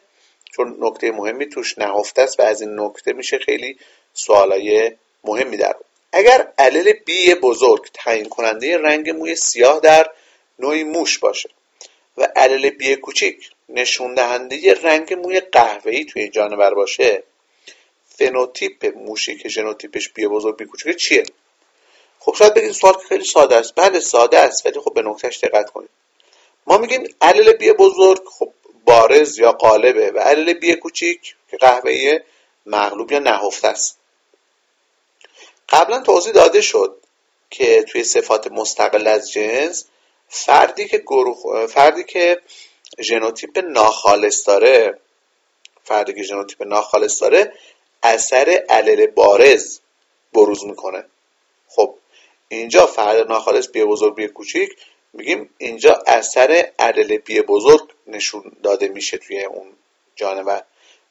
چون 0.55 0.77
نکته 0.79 1.11
مهمی 1.11 1.49
توش 1.49 1.77
نهفته 1.77 2.21
است 2.21 2.39
و 2.39 2.43
از 2.43 2.61
این 2.61 2.79
نکته 2.79 3.13
میشه 3.13 3.37
خیلی 3.37 3.77
سوالای 4.13 4.91
مهمی 5.23 5.57
در 5.57 5.75
اگر 6.13 6.47
الل 6.57 6.91
بی 6.91 7.35
بزرگ 7.35 7.85
تعیین 7.93 8.29
کننده 8.29 8.77
رنگ 8.77 9.09
موی 9.09 9.35
سیاه 9.35 9.79
در 9.79 10.11
نوعی 10.59 10.83
موش 10.83 11.19
باشه 11.19 11.49
و 12.17 12.27
الل 12.35 12.69
بی 12.69 12.95
کوچیک 12.95 13.49
نشون 13.69 14.13
دهنده 14.13 14.73
رنگ 14.83 15.13
موی 15.13 15.39
قهوه‌ای 15.39 16.05
توی 16.05 16.29
جانور 16.29 16.73
باشه 16.73 17.23
فنوتیپ 18.17 18.97
موشی 18.97 19.37
که 19.37 19.49
ژنوتیپش 19.49 20.09
بی 20.09 20.27
بزرگ 20.27 20.57
بی 20.57 20.65
کوچیک 20.65 20.95
چیه؟ 20.95 21.23
خب 22.19 22.35
شاید 22.35 22.53
بگید 22.53 22.71
سوال 22.71 22.93
خیلی 23.09 23.25
ساده 23.25 23.55
است. 23.55 23.73
بله 23.75 23.99
ساده 23.99 24.39
است 24.39 24.65
ولی 24.65 24.79
خب 24.79 24.93
به 24.93 25.01
نکتهش 25.01 25.37
دقت 25.37 25.69
کنید. 25.69 25.89
ما 26.67 26.77
میگیم 26.77 27.03
الل 27.21 27.53
بی 27.53 27.71
بزرگ 27.71 28.21
خب 28.25 28.53
بارز 28.85 29.39
یا 29.39 29.51
غالبه 29.51 30.11
و 30.11 30.19
الل 30.19 30.53
بی 30.53 30.75
کوچیک 30.75 31.35
که 31.51 31.57
قهوه‌ای 31.57 32.19
مغلوب 32.65 33.11
یا 33.11 33.19
نهفته 33.19 33.67
است. 33.67 33.97
قبلا 35.69 35.99
توضیح 35.99 36.33
داده 36.33 36.61
شد 36.61 36.97
که 37.49 37.83
توی 37.83 38.03
صفات 38.03 38.47
مستقل 38.51 39.07
از 39.07 39.31
جنس 39.31 39.85
فردی 40.29 40.87
که 40.87 40.97
گروه 40.97 41.67
فردی 41.67 42.03
که 42.03 42.41
ژنوتیپ 43.01 43.57
ناخالص 43.57 44.47
داره 44.47 44.99
فردی 45.83 46.13
که 46.13 46.23
ژنوتیپ 46.23 46.63
ناخالص 46.63 47.21
داره 47.21 47.53
اثر 48.03 48.63
الل 48.69 49.07
بارز 49.07 49.79
بروز 50.33 50.65
می‌کنه. 50.65 51.05
خب 51.67 51.95
اینجا 52.47 52.85
فرد 52.85 53.27
ناخالص 53.27 53.67
بی 53.67 53.83
بزرگ 53.83 54.15
بی 54.15 54.27
کوچیک 54.27 54.71
میگیم 55.13 55.49
اینجا 55.57 56.03
اثر 56.07 56.71
الل 56.79 57.17
بی 57.17 57.41
بزرگ 57.41 57.89
نشون 58.07 58.51
داده 58.63 58.87
میشه 58.87 59.17
توی 59.17 59.43
اون 59.43 59.67
جانور. 60.15 60.63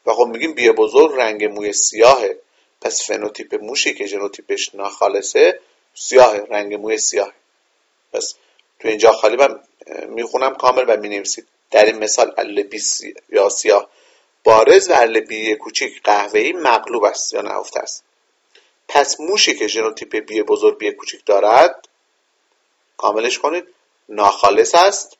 و 0.07 0.13
خب 0.13 0.25
میگیم 0.25 0.55
بی 0.55 0.71
بزرگ 0.71 1.13
رنگ 1.21 1.45
موی 1.45 1.73
سیاهه. 1.73 2.39
پس 2.81 3.07
فنوتیپ 3.07 3.55
موشی 3.55 3.95
که 3.95 4.07
ژنوتیپش 4.07 4.75
ناخالصه 4.75 5.61
سیاه 5.95 6.37
رنگ 6.37 6.75
موی 6.75 6.99
سیاه 6.99 7.33
پس 8.13 8.35
تو 8.81 8.89
اینجا 8.89 9.13
خالی 9.13 9.37
من 9.37 9.61
می‌خونم 10.09 10.55
کامل 10.55 10.85
و 10.89 10.97
می‌نویسید. 10.97 11.47
در 11.71 11.85
این 11.85 11.99
مثال 11.99 12.31
الل 12.39 12.63
بی 12.63 12.81
یا 13.29 13.49
سیاه. 13.49 13.91
بارز 14.45 14.91
و 14.91 14.93
الل 14.93 15.21
بی 15.21 15.57
کوچیک 15.57 16.03
قهوه‌ای 16.03 16.53
مغلوب 16.53 17.05
است 17.05 17.33
یا 17.33 17.41
نهفته 17.41 17.81
است؟ 17.81 18.05
پس 18.89 19.21
موشی 19.21 19.55
که 19.55 19.67
ژنوتیپ 19.67 20.17
بی 20.17 20.43
بزرگ 20.43 20.79
بی 20.79 20.93
کوچیک 20.93 21.25
دارد 21.27 21.89
کاملش 22.97 23.39
کنید 23.39 23.65
ناخالص 24.09 24.75
است 24.75 25.19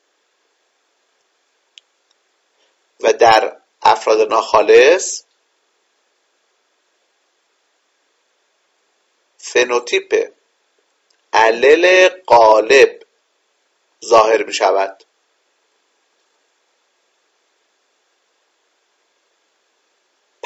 و 3.01 3.13
در 3.13 3.57
افراد 3.83 4.29
ناخالص 4.33 5.23
فنوتیپ 9.39 10.33
الل 11.33 12.09
غالب 12.27 13.03
ظاهر 14.05 14.43
می 14.43 14.55
شود 14.55 15.05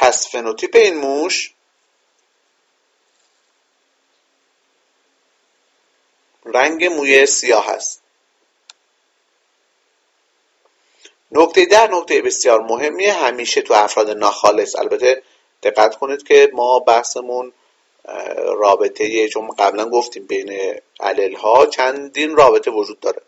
پس 0.07 0.29
فنوتیپ 0.29 0.77
این 0.77 0.97
موش 0.97 1.55
رنگ 6.45 6.85
موی 6.85 7.27
سیاه 7.27 7.71
است. 7.71 8.03
نکته 11.33 11.65
در 11.65 11.91
نکته 11.91 12.23
بسیار 12.23 12.61
مهمیه. 12.61 13.13
همیشه 13.13 13.63
تو 13.63 13.75
افراد 13.75 14.11
ناخالص. 14.11 14.77
البته 14.77 15.23
دقت 15.63 15.97
کنید 15.97 16.23
که 16.23 16.51
ما 16.53 16.79
بحثمون 16.79 17.53
رابطه 18.47 19.29
چون 19.29 19.49
قبلا 19.59 19.89
گفتیم 19.89 20.27
بین 20.27 20.81
علل 21.01 21.35
ها 21.35 21.67
چندین 21.67 22.37
رابطه 22.37 22.71
وجود 22.71 23.01
داره. 23.01 23.23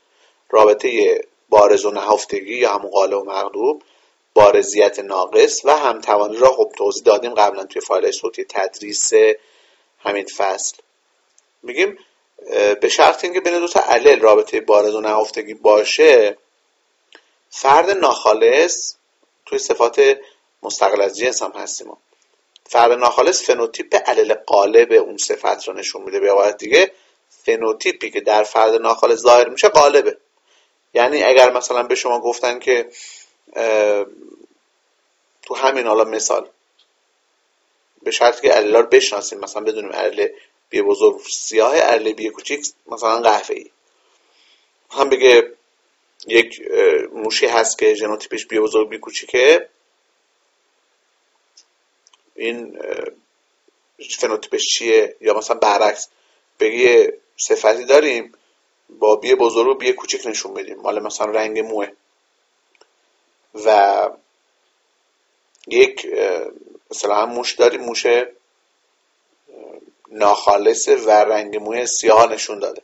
رابطه 0.51 1.21
بارز 1.49 1.85
و 1.85 1.91
نهفتگی 1.91 2.57
یا 2.57 2.73
همون 2.73 2.91
قاله 2.91 3.17
و 3.17 3.25
مغلوب. 3.25 3.83
بارزیت 4.39 4.99
ناقص 4.99 5.65
و 5.65 5.77
همتوانی 5.77 6.37
را 6.37 6.49
خب 6.49 6.73
توضیح 6.77 7.03
دادیم 7.03 7.35
قبلا 7.35 7.65
توی 7.65 7.83
فایل 7.83 8.11
صوتی 8.11 8.45
تدریس 8.45 9.13
همین 9.99 10.27
فصل. 10.37 10.77
میگیم 11.63 11.99
به 12.81 12.89
شرط 12.89 13.25
اینکه 13.25 13.41
بین 13.41 13.59
دو 13.59 13.69
تا 13.69 13.81
علل 13.81 14.21
رابطه 14.21 14.61
بارز 14.61 14.95
و 14.95 15.01
نهفتگی 15.01 15.55
باشه 15.55 16.37
فرد 17.51 17.91
ناخالص 17.91 18.95
توی 19.47 19.59
صفات 19.59 20.19
مستقل 20.63 21.03
از 21.03 21.19
جنس 21.19 21.43
هم 21.43 21.53
هستیم. 21.55 21.97
فرد 22.67 22.93
ناخالص 22.93 23.43
فنوتیپ 23.43 23.95
علل 24.07 24.35
قالب 24.35 24.93
اون 24.93 25.17
صفت 25.17 25.69
رو 25.69 25.75
نشون 25.75 26.03
میده. 26.03 26.21
به 26.21 26.33
عبارت 26.33 26.57
دیگه 26.57 26.93
فنوتیپی 27.45 28.11
که 28.11 28.21
در 28.21 28.45
فرد 28.45 28.75
ناخالص 28.75 29.21
ظاهر 29.21 29.49
میشه 29.49 29.69
غالبه. 29.69 30.17
یعنی 30.95 31.23
اگر 31.23 31.53
مثلا 31.53 31.83
به 31.83 31.95
شما 31.95 32.21
گفتن 32.21 32.59
که 32.59 32.89
تو 35.43 35.55
همین 35.55 35.87
حالا 35.87 36.05
مثال 36.05 36.49
به 38.03 38.11
شرطی 38.11 38.49
که 38.49 38.61
رو 38.61 38.83
بشناسیم 38.83 39.39
مثلا 39.39 39.63
بدونیم 39.63 39.93
الل 39.93 40.29
بی 40.71 40.83
بزرگ 40.83 41.21
سیاه 41.31 41.77
الل 41.77 42.13
بی 42.13 42.31
کوچیک 42.31 42.67
مثلا 42.87 43.21
قهوه 43.21 43.57
ای 43.57 43.71
هم 44.91 45.09
بگه 45.09 45.53
یک 46.27 46.63
موشی 47.13 47.47
هست 47.47 47.79
که 47.79 47.95
ژنوتیپش 47.95 48.47
بی 48.47 48.61
بزرگ 48.61 48.89
بی 48.89 48.99
کوچیکه. 48.99 49.69
این 52.37 52.79
فنوتیپش 54.19 54.65
چیه؟ 54.65 55.17
یا 55.21 55.35
مثلا 55.35 55.57
برعکس 55.57 56.09
بگی 56.61 57.09
صفتی 57.37 57.85
داریم 57.85 58.33
با 58.89 59.17
بی 59.17 59.35
بزرگ 59.35 59.69
و 59.69 59.75
بی 59.75 59.93
کوچیک 59.93 60.27
نشون 60.27 60.53
میدیم. 60.53 60.77
مال 60.77 61.03
مثلا 61.03 61.27
رنگ 61.27 61.59
موه. 61.59 61.89
و 63.67 64.11
یک 65.67 66.07
مثلا 66.91 67.27
موش 67.27 67.55
داریم 67.55 67.81
موش 67.81 68.07
ناخالصه 70.11 70.97
و 70.97 71.11
رنگ 71.11 71.57
موی 71.57 71.87
سیاه 71.87 72.33
نشون 72.33 72.59
داده. 72.59 72.83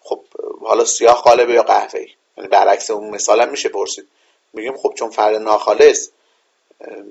خب 0.00 0.24
حالا 0.60 0.84
سیاه 0.84 1.22
قالبه 1.22 1.52
یا 1.52 1.62
قهوه 1.62 2.00
ای 2.00 2.08
یعنی 2.36 2.48
برعکس 2.48 2.90
اون 2.90 3.10
مثال 3.10 3.40
هم 3.40 3.48
میشه 3.48 3.68
پرسید. 3.68 4.08
میگیم 4.52 4.76
خب 4.76 4.94
چون 4.98 5.10
فرد 5.10 5.34
ناخالص 5.34 6.10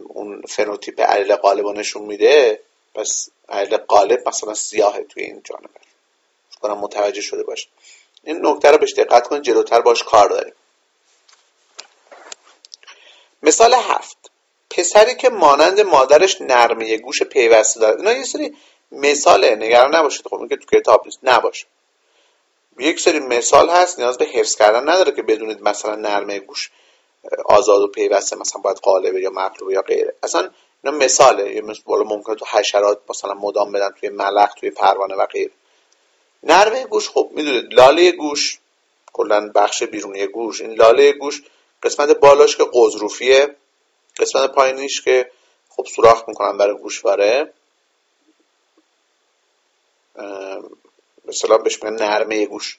اون 0.08 0.42
فنوتیپ 0.42 1.02
علیل 1.02 1.36
قالب 1.36 1.66
نشون 1.68 2.02
میده 2.02 2.60
پس 2.96 3.30
علیل 3.50 3.78
قالب 3.78 4.28
مثلا 4.30 4.54
سیاهه 4.54 5.04
توی 5.04 5.24
این 5.24 5.42
جانور. 5.44 5.70
کنم 6.62 6.78
متوجه 6.78 7.22
شده 7.22 7.44
باشه 7.44 7.68
این 8.24 8.46
نکته 8.46 8.72
رو 8.72 8.78
بهش 8.78 8.94
دقت 8.94 9.28
کنید 9.28 9.44
جلوتر 9.44 9.82
باش 9.82 10.04
کار 10.04 10.30
داریم. 10.30 10.54
مثال 13.44 13.74
هفت. 13.74 14.18
پسری 14.70 15.16
که 15.16 15.30
مانند 15.30 15.82
مادرش 15.82 16.42
نرمه 16.42 16.98
گوش 16.98 17.24
پیوسته 17.24 17.80
دارد 17.80 17.98
اینا 17.98 18.14
یه 18.14 18.24
سری 18.24 18.56
مثاله. 18.92 19.56
نگران 19.56 19.96
نباشید. 19.96 20.28
خب 20.28 20.50
که 20.50 20.56
تو 20.56 20.80
کتاب 20.80 21.02
نیست. 21.06 21.20
نباشه. 21.24 21.66
یک 22.80 23.00
سری 23.00 23.20
مثال 23.20 23.70
هست. 23.70 24.00
نیاز 24.00 24.18
به 24.18 24.26
حفظ 24.26 24.56
کردن 24.56 24.90
نداره 24.90 25.12
که 25.12 25.22
بدونید 25.22 25.62
مثلا 25.62 25.96
نرمه 25.96 26.40
گوش 26.40 26.72
آزاد 27.46 27.82
و 27.82 27.88
پیوسته 27.88 28.36
مثلا 28.36 28.62
باید 28.62 28.78
قالبه 28.78 29.22
یا 29.22 29.30
مقلوبه 29.30 29.74
یا 29.74 29.82
غیره. 29.82 30.16
اصلا 30.24 30.50
اینا 30.84 30.98
مثاله. 30.98 31.56
یه 31.56 31.62
مثل 31.62 31.82
ممکنه 31.88 32.36
تو 32.36 32.46
حشرات 32.46 33.00
مثلا 33.10 33.34
مدام 33.34 33.72
بدن 33.72 33.90
توی 34.00 34.10
ملخ 34.10 34.54
توی 34.54 34.70
پروانه 34.70 35.16
و 35.16 35.26
غیره. 35.26 35.52
نرمه 36.44 36.86
گوش 36.86 37.10
خب 37.10 37.30
می‌دونید 37.34 37.74
لاله 37.74 38.12
گوش 38.12 38.60
کلا 39.14 39.52
بخش 39.56 39.84
بیرونی 39.84 40.28
گوش. 40.28 40.62
این 40.62 40.72
لاله 40.72 41.12
گوش 41.12 41.42
قسمت 41.84 42.10
بالاش 42.10 42.58
که 42.58 42.64
قزروفیه 42.74 43.56
قسمت 44.18 44.52
پایینیش 44.52 45.02
که 45.02 45.32
خب 45.70 45.86
سوراخ 45.96 46.24
می‌کنن 46.28 46.58
برای 46.58 46.78
گوشواره. 46.78 47.54
مثلا 51.26 51.58
بهش 51.58 51.84
میگن 51.84 51.96
نرمه 51.96 52.46
گوش. 52.46 52.78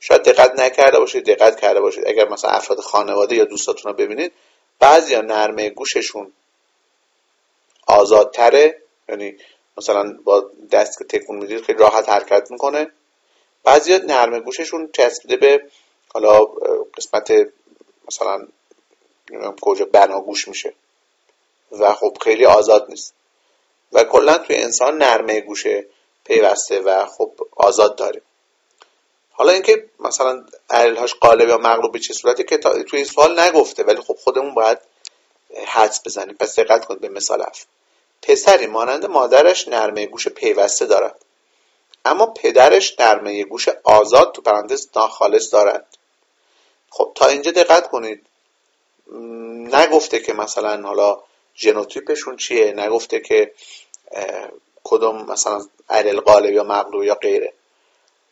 شاید 0.00 0.22
دقت 0.22 0.58
نکرده 0.58 0.98
باشید 0.98 1.24
دقت 1.24 1.60
کرده 1.60 1.80
باشید. 1.80 2.06
اگر 2.06 2.28
مثلا 2.28 2.50
افراد 2.50 2.80
خانواده 2.80 3.36
یا 3.36 3.44
دوستاتون 3.44 3.92
رو 3.92 3.98
ببینید 3.98 4.32
بعضی 4.78 5.16
نرمه 5.16 5.70
گوششون 5.70 6.32
آزادتره. 7.86 8.82
یعنی 9.08 9.36
مثلا 9.76 10.18
با 10.24 10.50
دست 10.72 10.98
که 10.98 11.04
تکون 11.04 11.36
می‌دید 11.36 11.64
خیلی 11.64 11.78
راحت 11.78 12.08
حرکت 12.08 12.50
می‌کنه. 12.50 12.90
بعضی 13.64 13.98
نرمه 13.98 14.40
گوششون 14.40 14.90
چسبیده 14.92 15.36
به 15.36 15.62
حالا 16.14 16.44
قسمت 16.96 17.32
مثلا 18.08 18.48
کجا 19.60 19.84
بناگوش 19.84 20.48
میشه. 20.48 20.74
و 21.72 21.94
خب 21.94 22.18
خیلی 22.20 22.46
آزاد 22.46 22.86
نیست. 22.88 23.14
و 23.92 24.04
کلا 24.04 24.38
توی 24.38 24.56
انسان 24.56 24.98
نرمه 24.98 25.40
گوشه 25.40 25.86
پیوسته 26.24 26.80
و 26.80 27.06
خب 27.06 27.32
آزاد 27.56 27.96
داریم 27.96 28.22
حالا 29.32 29.52
اینکه 29.52 29.88
مثلا 30.00 30.44
عللهاش 30.70 31.14
قالب 31.14 31.48
یا 31.48 31.58
مغلوب 31.58 31.92
به 31.92 31.98
چه 31.98 32.14
صورتی 32.14 32.44
که 32.44 32.58
توی 32.58 32.84
این 32.92 33.04
سوال 33.04 33.40
نگفته 33.40 33.82
ولی 33.82 34.00
خب 34.00 34.16
خودمون 34.24 34.54
باید 34.54 34.78
حدس 35.66 36.00
بزنیم. 36.06 36.36
پس 36.36 36.58
دقت 36.58 36.84
کنید 36.84 37.00
به 37.00 37.08
مثال 37.08 37.42
هفت 37.42 37.68
پسری 38.22 38.66
مانند 38.66 39.06
مادرش 39.06 39.68
نرمه 39.68 40.06
گوش 40.06 40.28
پیوسته 40.28 40.86
دارد. 40.86 41.24
اما 42.04 42.26
پدرش 42.26 43.00
نرمه 43.00 43.44
گوش 43.44 43.68
آزاد 43.84 44.32
تو 44.32 44.42
پرانتز 44.42 44.88
ناخالص 44.96 45.52
دارد. 45.52 45.86
خب 46.94 47.12
تا 47.14 47.26
اینجا 47.26 47.50
دقت 47.50 47.90
کنید. 47.90 48.26
نگفته 49.72 50.20
که 50.20 50.32
مثلا 50.32 50.82
حالا 50.88 51.22
ژنوتیپشون 51.56 52.36
چیه 52.36 52.72
نگفته 52.72 53.20
که 53.20 53.52
کدوم 54.84 55.30
مثلا 55.30 55.66
علل 55.90 56.20
قالب 56.20 56.52
یا 56.52 56.64
مغلوب 56.64 57.02
یا 57.04 57.14
غیره. 57.14 57.52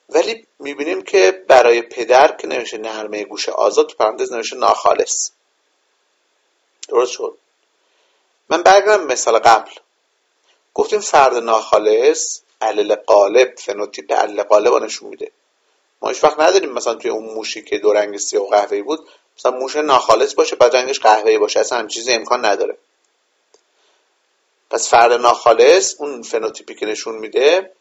ولی 0.08 0.46
می‌بینیم 0.58 1.02
که 1.02 1.44
برای 1.48 1.82
پدر 1.82 2.36
که 2.36 2.46
نمیشه 2.46 2.78
نرمه 2.78 3.24
گوش 3.24 3.48
آزاد 3.48 3.86
تو 3.86 3.96
پرانتز 3.96 4.32
نمیشه 4.32 4.56
ناخالص. 4.56 5.30
درست 6.88 7.12
شد. 7.12 7.38
من 8.48 8.62
برگردم 8.62 9.06
مثال 9.06 9.38
قبل. 9.38 9.70
گفتیم 10.74 11.00
فرد 11.00 11.36
ناخالص 11.36 12.40
علل 12.60 12.94
قالب 12.94 13.54
فنوتیپ 13.58 14.12
علل 14.12 14.42
قالب 14.42 14.74
نشون 14.74 15.08
میده. 15.08 15.32
ما 16.02 16.09
هیچ 16.09 16.25
وقت 16.25 16.40
نداریم 16.40 16.73
مثلا 16.73 16.95
توی 16.95 17.11
اون 17.11 17.35
موشی 17.35 17.62
که 17.62 17.78
دو 17.78 17.92
رنگ 17.92 18.16
سیاه 18.16 18.42
و 18.42 18.47
قهوه‌ای 18.47 18.83
بود 18.83 19.09
مثلا 19.38 19.52
موش 19.52 19.76
ناخالص 19.76 20.35
باشه 20.35 20.57
بعد 20.57 20.76
رنگش 20.76 21.00
قهوه‌ای 21.00 21.38
باشه 21.38 21.61
اصلا 21.61 21.87
چیزی 21.87 22.12
امکان 22.12 22.45
نداره. 22.45 22.76
پس 24.71 24.88
فرد 24.88 25.12
ناخالص 25.12 25.95
اون 25.99 26.23
فنوتیپی 26.23 26.75
که 26.75 26.87
نشون 26.87 27.14
میده 27.14 27.73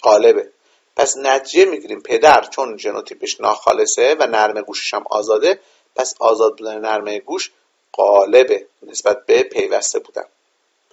قالبه 0.00 0.48
پس 0.96 1.16
نتیجه 1.16 1.64
می‌گیریم 1.64 2.00
پدر 2.00 2.42
چون 2.42 2.78
ژنوتیپش 2.78 3.40
ناخالصه 3.40 4.16
و 4.18 4.26
نرمه 4.26 4.62
گوشش 4.62 4.94
هم 4.94 5.04
آزاده 5.10 5.60
پس 5.96 6.14
آزاد 6.20 6.58
بودن 6.58 6.78
نرمه 6.78 7.18
گوش 7.18 7.50
قالبه 7.92 8.66
نسبت 8.82 9.26
به 9.26 9.42
پیوسته 9.42 9.98
بودن. 9.98 10.24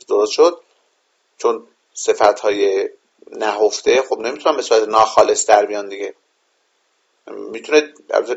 درست 0.08 0.32
شد؟ 0.32 0.62
چون 1.38 1.68
صفت 1.94 2.40
های 2.40 2.90
نهفته 3.32 4.02
خب 4.02 4.20
نمی‌تونم 4.20 4.56
به 4.56 4.62
صورت 4.62 4.88
ناخالص 4.88 5.46
در 5.46 5.66
بیان 5.66 5.90
دیگه. 5.90 6.14
می‌تونه 7.32 7.94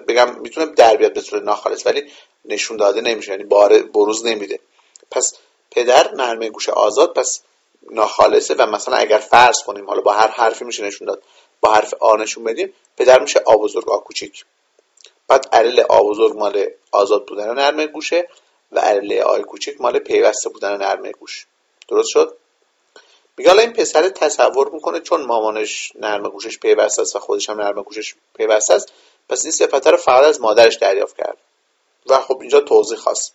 بگم 0.09 0.41
می‌تونه 0.41 0.67
در 0.67 0.97
بیاد 0.97 1.15
به 1.15 1.21
صورت 1.21 1.43
ناخالص 1.43 1.87
ولی 1.87 2.11
نشون 2.45 2.77
داده 2.77 3.01
نمیشه 3.01 3.31
یعنی 3.31 3.45
بروز 3.95 4.27
نمیده. 4.27 4.61
پس 5.11 5.35
پدر 5.71 6.15
نرمه 6.15 6.51
گوش 6.51 6.69
آزاد 6.69 7.13
پس 7.13 7.43
ناخالصه 7.91 8.55
و 8.55 8.67
مثلا 8.67 8.97
اگر 8.97 9.19
فرض 9.19 9.63
کنیم 9.67 9.87
حالا 9.87 10.01
با 10.01 10.13
هر 10.13 10.29
حرفی 10.29 10.65
میشه 10.65 10.85
نشون 10.85 11.07
داد 11.07 11.23
با 11.61 11.73
حرف 11.73 11.95
آ 11.95 12.17
نشون 12.17 12.45
بدیم 12.45 12.73
پدر 12.97 13.21
میشه 13.21 13.41
آ 13.47 13.57
بزرگ 13.57 13.91
آ 13.91 13.99
کوچیک. 13.99 14.45
بعد 15.29 15.49
علل 15.53 15.81
آ 15.81 16.03
بزرگ 16.03 16.37
مال 16.37 16.67
آزاد 16.93 17.27
بودن 17.27 17.55
نرمه 17.55 17.87
گوشه 17.87 18.29
و 18.73 18.79
علل 18.79 19.19
آ 19.19 19.39
کوچیک 19.39 19.81
مال 19.81 19.99
پیوسته 19.99 20.49
بودن 20.49 20.77
نرمه 20.77 21.13
گوش. 21.13 21.47
درست 21.89 22.09
شد؟ 22.09 22.37
میگه 23.37 23.51
حالا 23.51 23.63
این 23.63 23.73
پسر 23.73 24.09
تصور 24.09 24.69
می‌کنه 24.69 25.01
چون 25.01 25.23
مامانش 25.23 25.93
نرمه 25.95 26.29
گوشش 26.29 26.59
پیوسته 26.59 27.03
است 27.03 27.17
و 27.17 27.19
خودش 27.19 27.51
هم 27.51 27.61
نرمه 27.61 27.83
گوشش 27.83 28.15
پیوسته 28.35 28.75
است 28.75 28.93
پس 29.29 29.45
این 29.45 29.53
صفت 29.53 29.87
رو 29.87 29.97
فقط 29.97 30.25
از 30.25 30.41
مادرش 30.41 30.77
دریافت 30.77 31.17
کرد. 31.17 31.39
و 32.07 32.17
خب 32.17 32.39
اینجا 32.41 32.61
توضیح 32.61 32.99
خواست. 32.99 33.35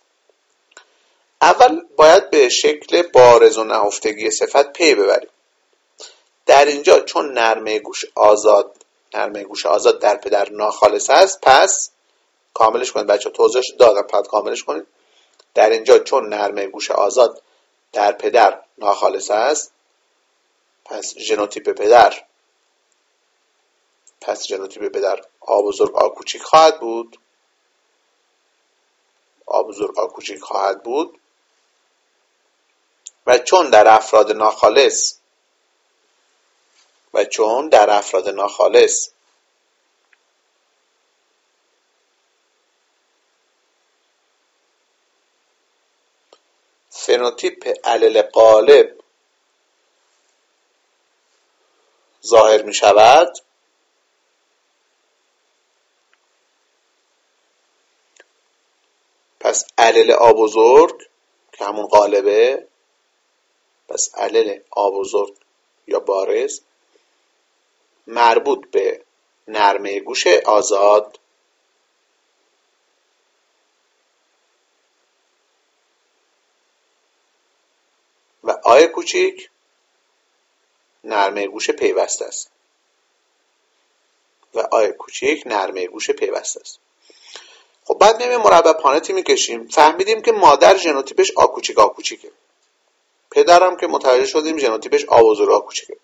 اول 1.42 1.80
باید 1.96 2.30
به 2.30 2.48
شکل 2.48 3.02
بارز 3.02 3.58
و 3.58 3.64
نهفتگی 3.64 4.30
صفت 4.30 4.72
پی 4.72 4.94
ببریم. 4.94 5.28
در 6.46 6.64
اینجا 6.64 7.00
چون 7.00 7.32
نرمه 7.32 7.78
گوش 7.78 8.04
آزاد 8.14 8.76
نرمه 9.14 9.44
گوش 9.44 9.66
آزاد 9.66 10.00
در 10.00 10.16
پدر 10.16 10.50
ناخالص 10.50 11.10
است 11.10 11.40
پس 11.42 11.90
کاملش 12.54 12.92
کنید 12.92 13.06
بچه 13.06 13.30
توضیحش 13.30 13.70
دادم 13.78 14.02
پس 14.02 14.28
کاملش 14.28 14.64
کنید. 14.64 14.86
در 15.54 15.70
اینجا 15.70 15.98
چون 15.98 16.28
نرمه 16.28 16.66
گوش 16.66 16.90
آزاد 16.90 17.42
در 17.92 18.12
پدر 18.12 18.60
ناخالص 18.78 19.30
است 19.30 19.72
پس 20.88 21.18
ژنوتیپ 21.18 21.68
پدر. 21.68 22.24
پس 24.20 24.46
ژنوتیپ 24.46 24.92
پدر 24.92 25.20
آ 25.40 25.62
بزرگ 25.62 25.96
آ 25.96 26.08
کوچیک 26.08 26.42
خواهد 26.42 26.80
بود. 26.80 27.18
آ 29.46 29.62
بزرگ 29.62 29.98
آ 29.98 30.06
کوچیک 30.06 30.40
خواهد 30.40 30.82
بود. 30.82 31.20
و 33.26 33.38
چون 33.38 33.70
در 33.70 33.88
افراد 33.88 34.32
ناخالص 34.32 35.14
و 37.14 37.24
چون 37.24 37.68
در 37.68 37.90
افراد 37.90 38.28
ناخالص 38.28 39.10
فنوتیپ 46.90 47.78
علل 47.84 48.22
قالب 48.22 48.97
ظاهر 52.28 52.62
می 52.62 52.74
شود 52.74 53.38
پس 59.40 59.66
علل 59.78 60.10
آ 60.10 60.32
بزرگ 60.32 61.02
که 61.52 61.64
همون 61.64 61.86
قالبه 61.86 62.66
پس 63.88 64.14
علل 64.14 64.58
آ 64.70 64.90
بزرگ 64.90 65.34
یا 65.86 66.00
بارز 66.00 66.60
مربوط 68.06 68.70
به 68.70 69.04
نرمه 69.48 70.00
گوش 70.00 70.26
آزاد. 70.26 71.18
و 78.44 78.50
آی 78.64 78.86
کوچیک 78.86 79.50
نرمه 81.08 81.46
گوش 81.46 81.70
پیوسته 81.70 82.24
است. 82.24 82.50
و 84.54 84.60
آی 84.60 84.92
کوچیک 84.92 85.42
نرمه 85.46 85.86
گوش 85.86 86.10
پیوسته 86.10 86.60
است. 86.60 86.78
خب 87.84 87.98
بعد 87.98 88.16
میایم 88.16 88.40
مربع 88.40 88.72
پانت 88.72 89.12
می‌کشیم 89.12 89.68
فهمیدیم 89.68 90.22
که 90.22 90.32
مادر 90.32 90.76
ژنوتیپش 90.76 91.32
آ 91.36 91.46
کوچیک 91.46 91.78
آ 91.78 91.88
کوچیکه. 91.88 92.30
پدرم 93.30 93.76
که 93.76 93.86
متوجه 93.86 94.24
شدیم 94.24 94.58
ژنوتیپش 94.58 95.04
آ 95.04 95.22
بزرگ 95.22 95.50
آ 95.50 95.60
کوچیکه. 95.60 95.96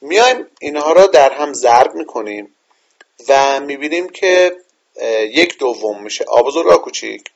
میایم 0.00 0.46
اینها 0.60 0.92
را 0.92 1.06
در 1.06 1.32
هم 1.32 1.52
ضرب 1.52 1.94
می‌کنیم 1.94 2.56
و 3.28 3.60
می‌بینیم 3.60 4.08
که 4.08 4.56
یک 5.30 5.58
دوم 5.58 6.02
میشه. 6.02 6.24
آ 6.24 6.42
بزرگ 6.42 6.68
آ 6.68 6.76
کوچیک. 6.76 7.30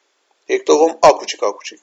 یک 0.49 0.65
دوم 0.65 0.99
آ 1.03 1.11
کوچیک 1.11 1.43
آ 1.43 1.51
کوچیک. 1.51 1.81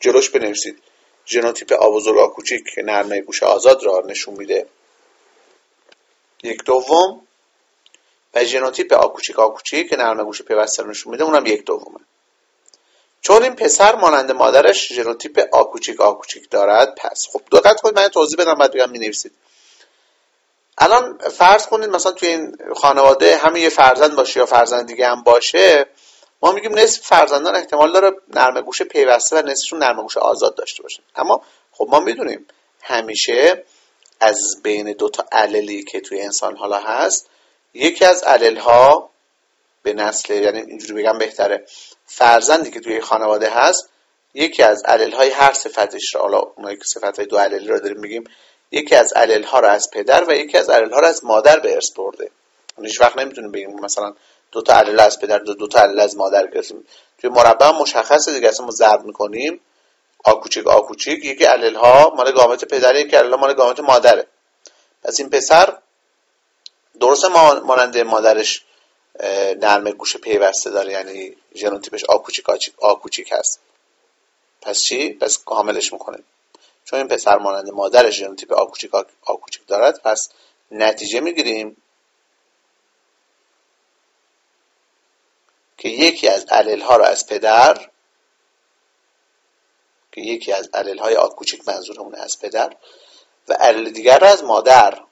جلوش 0.00 0.30
بنویسید. 0.30 0.82
ژنوتیپ 1.26 1.72
آ 1.72 1.90
بزرگ 1.90 2.18
آ 2.18 2.26
کوچیک 2.26 2.64
که 2.74 2.82
نرمه 2.82 3.20
گوش 3.20 3.42
آزاد 3.42 3.82
را 3.82 4.02
نشون 4.06 4.34
میده. 4.34 4.66
یک 6.42 6.64
دوم 6.64 7.26
و 8.34 8.44
ژنوتیپ 8.44 8.92
آ 8.92 9.08
کوچیک 9.08 9.38
آ 9.38 9.48
کوچیک 9.48 9.90
که 9.90 9.96
نرمه 9.96 10.24
گوش 10.24 10.42
پیوسته 10.42 10.82
را 10.82 10.90
نشون 10.90 11.12
میده 11.12 11.24
اونم 11.24 11.46
یک 11.46 11.64
دومه. 11.64 12.00
چون 13.20 13.42
این 13.42 13.54
پسر 13.54 13.94
مانند 13.94 14.32
مادرش 14.32 14.92
ژنوتیپ 14.92 15.48
آ 15.52 15.64
کوچیک 15.64 16.00
آ 16.00 16.12
کوچیک 16.12 16.50
دارد 16.50 16.94
پس 16.94 17.26
خب 17.32 17.40
دقت 17.52 17.80
کنید 17.80 17.98
من 17.98 18.08
توضیح 18.08 18.38
بدم 18.38 18.54
بعد 18.54 18.72
بگم 18.72 18.90
می‌نویسید. 18.90 19.32
الان 20.78 21.18
فرض 21.18 21.66
کنید 21.66 21.90
مثلا 21.90 22.12
توی 22.12 22.28
این 22.28 22.56
خانواده 22.76 23.36
همه 23.36 23.60
یه 23.60 23.68
فرزند 23.68 24.16
باشه 24.16 24.40
یا 24.40 24.46
فرزند 24.46 24.86
دیگه 24.86 25.08
هم 25.08 25.22
باشه 25.22 25.86
ما 26.42 26.52
میگیم 26.52 26.78
نصف 26.78 27.06
فرزندان 27.06 27.56
احتمال 27.56 27.92
داره 27.92 28.12
نرمه 28.34 28.62
گوش 28.62 28.82
پیوسته 28.82 29.36
و 29.36 29.46
نصفشون 29.46 29.78
نرمه 29.78 30.02
گوش 30.02 30.16
آزاد 30.16 30.54
داشته 30.54 30.82
باشن. 30.82 31.02
اما 31.16 31.42
خب 31.72 31.88
ما 31.90 32.00
می‌دونیم 32.00 32.46
همیشه 32.82 33.64
از 34.20 34.38
بین 34.62 34.92
دو 34.92 35.08
تا 35.08 35.24
عللی 35.32 35.84
که 35.84 36.00
توی 36.00 36.20
انسان 36.20 36.56
حالا 36.56 36.78
هست 36.78 37.30
یکی 37.74 38.04
از 38.04 38.22
علل 38.22 38.56
ها 38.56 39.10
به 39.82 39.92
نسل 39.92 40.34
یعنی 40.34 40.60
اینجوری 40.60 41.02
بگم 41.02 41.18
بهتره 41.18 41.66
فرزندی 42.06 42.70
که 42.70 42.80
توی 42.80 43.00
خانواده 43.00 43.50
هست 43.50 43.90
یکی 44.34 44.62
از 44.62 44.82
علل 44.84 45.12
های 45.12 45.30
هر 45.30 45.52
صفتش 45.52 46.14
را 46.14 46.20
حالا 46.20 46.38
اونایی 46.38 46.76
که 46.76 46.84
صفت 46.84 47.18
های 47.18 47.26
دو 47.26 47.36
عللی 47.36 47.68
رو 47.68 47.80
داریم 47.80 48.00
میگیم 48.00 48.24
یکی 48.70 48.94
از 48.94 49.12
علل 49.12 49.42
ها 49.42 49.60
رو 49.60 49.68
از 49.68 49.90
پدر 49.92 50.24
و 50.28 50.32
یکی 50.32 50.58
از 50.58 50.70
علل 50.70 50.92
ها 50.92 51.00
رو 51.00 51.06
از 51.06 51.24
مادر 51.24 51.60
به 51.60 51.74
ارث 51.74 51.92
برده. 51.96 52.30
هیچ 52.82 53.00
وقت 53.00 53.18
نمی‌تونیم 53.18 53.52
بگیم 53.52 53.80
مثلا 53.80 54.14
دو 54.54 54.62
تا 54.62 54.72
الل 54.80 55.00
از 55.00 55.20
پدر 55.20 55.38
دو, 55.38 55.54
دو 55.54 55.66
تا 55.68 55.80
الل 55.80 56.00
از 56.00 56.16
مادر 56.16 56.46
گرفتیم. 56.46 56.86
توی 57.18 57.30
مربع 57.30 57.70
مشخصه 57.70 58.32
دیگه 58.32 58.48
اصلا 58.48 58.66
ما 58.66 58.72
ضرب 58.72 59.04
می‌کنیم. 59.04 59.60
آ 60.24 60.32
کوچیک 60.32 60.66
آ 60.66 60.80
کوچیک. 60.80 61.24
یکی 61.24 61.44
الل 61.44 61.74
ها 61.74 62.12
مال 62.16 62.32
گامت 62.32 62.64
پدر 62.64 62.94
یکی 62.94 63.16
الل 63.16 63.34
مال 63.34 63.54
گامت 63.54 63.80
مادره. 63.80 64.26
پس 65.02 65.20
این 65.20 65.30
پسر 65.30 65.78
درست 67.00 67.24
مانند 67.64 68.04
مادرش 68.04 68.64
نرمه 69.62 69.92
گوش 69.92 70.16
پیوسته 70.16 70.70
داره 70.70 70.92
یعنی 70.92 71.36
ژنوتیپش 71.54 72.04
آ 72.04 72.18
کوچیک 72.18 72.44
آ 72.80 72.94
کوچیک 72.94 73.32
هست. 73.32 73.60
پس 74.62 74.82
چی؟ 74.82 75.12
پس 75.12 75.38
کاملش 75.44 75.92
می‌کنیم 75.92 76.24
چون 76.84 76.98
این 76.98 77.08
پسر 77.08 77.36
مانند 77.36 77.70
مادرش 77.70 78.14
ژنوتیپ 78.14 78.52
آ 78.52 78.64
کوچیک 78.64 78.94
آ 79.22 79.34
کوچیک 79.36 79.66
دارد 79.66 80.00
پس 80.02 80.30
نتیجه 80.70 81.20
می‌گیریم 81.20 81.76
که 85.84 85.90
یکی 85.90 86.28
از 86.28 86.44
علل 86.44 86.80
ها 86.80 86.96
را 86.96 87.06
از 87.06 87.26
پدر 87.26 87.90
که 90.12 90.20
یکی 90.20 90.52
از 90.52 90.68
علل 90.74 90.98
های 90.98 91.16
آ 91.16 91.28
کوچیک 91.28 91.68
منظورمون 91.68 92.14
از 92.14 92.38
پدر 92.40 92.76
و 93.48 93.52
علل 93.52 93.90
دیگر 93.90 94.18
را 94.18 94.28
از 94.28 94.44
مادر 94.44 95.04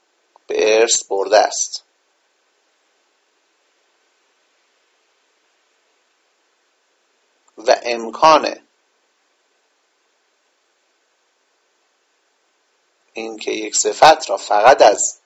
به 0.46 0.80
ارث 0.80 1.04
برده 1.04 1.38
است. 1.38 1.84
و 7.58 7.76
امکان 7.82 8.66
اینکه 13.12 13.50
یک 13.50 13.76
صفت 13.76 14.30
را 14.30 14.36
فقط 14.36 14.82
از 14.82 15.21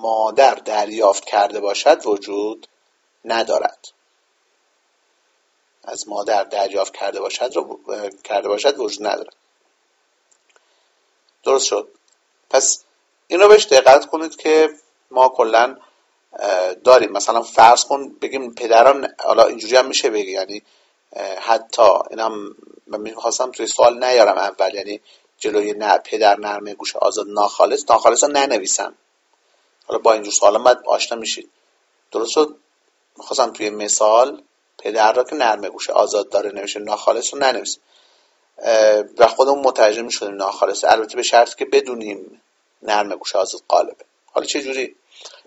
مادر 0.00 0.54
دریافت 0.54 1.24
کرده 1.24 1.60
باشد 1.60 2.06
وجود 2.06 2.66
ندارد. 3.24 3.88
از 5.84 6.08
مادر 6.08 6.44
دریافت 6.44 6.96
کرده 6.96 7.20
باشد 7.20 7.50
رو 7.54 7.80
کرده 8.24 8.48
باشد 8.48 8.78
وجود 8.78 9.06
ندارد. 9.06 9.34
درست 11.44 11.66
شد. 11.66 11.88
پس 12.50 12.84
این 13.28 13.40
رو 13.40 13.48
بهش 13.48 13.66
دقت 13.66 14.06
کنید 14.06 14.36
که 14.36 14.70
ما 15.10 15.28
کلا 15.28 15.76
داریم. 16.84 17.12
مثلا 17.12 17.42
فرض 17.42 17.84
کن 17.84 18.08
بگیم 18.08 18.54
پدران 18.54 19.14
حالا 19.18 19.44
اینجوری 19.46 19.76
هم 19.76 19.86
میشه 19.86 20.10
بگی 20.10 20.30
یعنی 20.30 20.62
حتی 21.40 21.82
اینم 22.10 22.56
من 22.86 23.00
می‌خواستم 23.00 23.50
توی 23.50 23.66
سوال 23.66 24.04
نیارم 24.04 24.38
اول 24.38 24.74
یعنی 24.74 25.00
جلوی 25.38 25.72
نه 25.72 25.98
پدر 25.98 26.40
نرمه 26.40 26.74
گوش 26.74 26.96
آزاد 26.96 27.26
ناخالص. 27.28 27.90
ناخالص 27.90 28.24
رو 28.24 28.30
ننویسم 28.30 28.94
حالا 29.90 30.02
با 30.02 30.12
اینجور 30.12 30.32
سوالا 30.32 30.58
باید 30.58 30.78
آشنا 30.86 31.18
میشید. 31.18 31.50
درست 32.12 32.30
شد؟ 32.30 32.56
می‌خواستم 33.18 33.52
توی 33.52 33.70
مثال 33.70 34.42
پدر 34.78 35.12
را 35.12 35.24
که 35.24 35.36
نرمه 35.36 35.68
گوش 35.68 35.90
آزاد 35.90 36.28
داره 36.28 36.50
نوشته 36.52 36.80
ناخالص 36.80 37.34
رو 37.34 37.40
ننویسیم 37.40 37.82
و 39.18 39.26
خودمون 39.26 39.58
مترجم 39.58 40.08
شدیم 40.08 40.34
ناخالص 40.34 40.84
البته 40.84 41.16
به 41.16 41.22
شرط 41.22 41.54
که 41.54 41.64
بدونیم 41.64 42.42
نرمه 42.82 43.16
گوش 43.16 43.36
آزاد 43.36 43.62
قالبه 43.68 44.04
حالا 44.32 44.46
چه 44.46 44.62
جوری؟ 44.62 44.96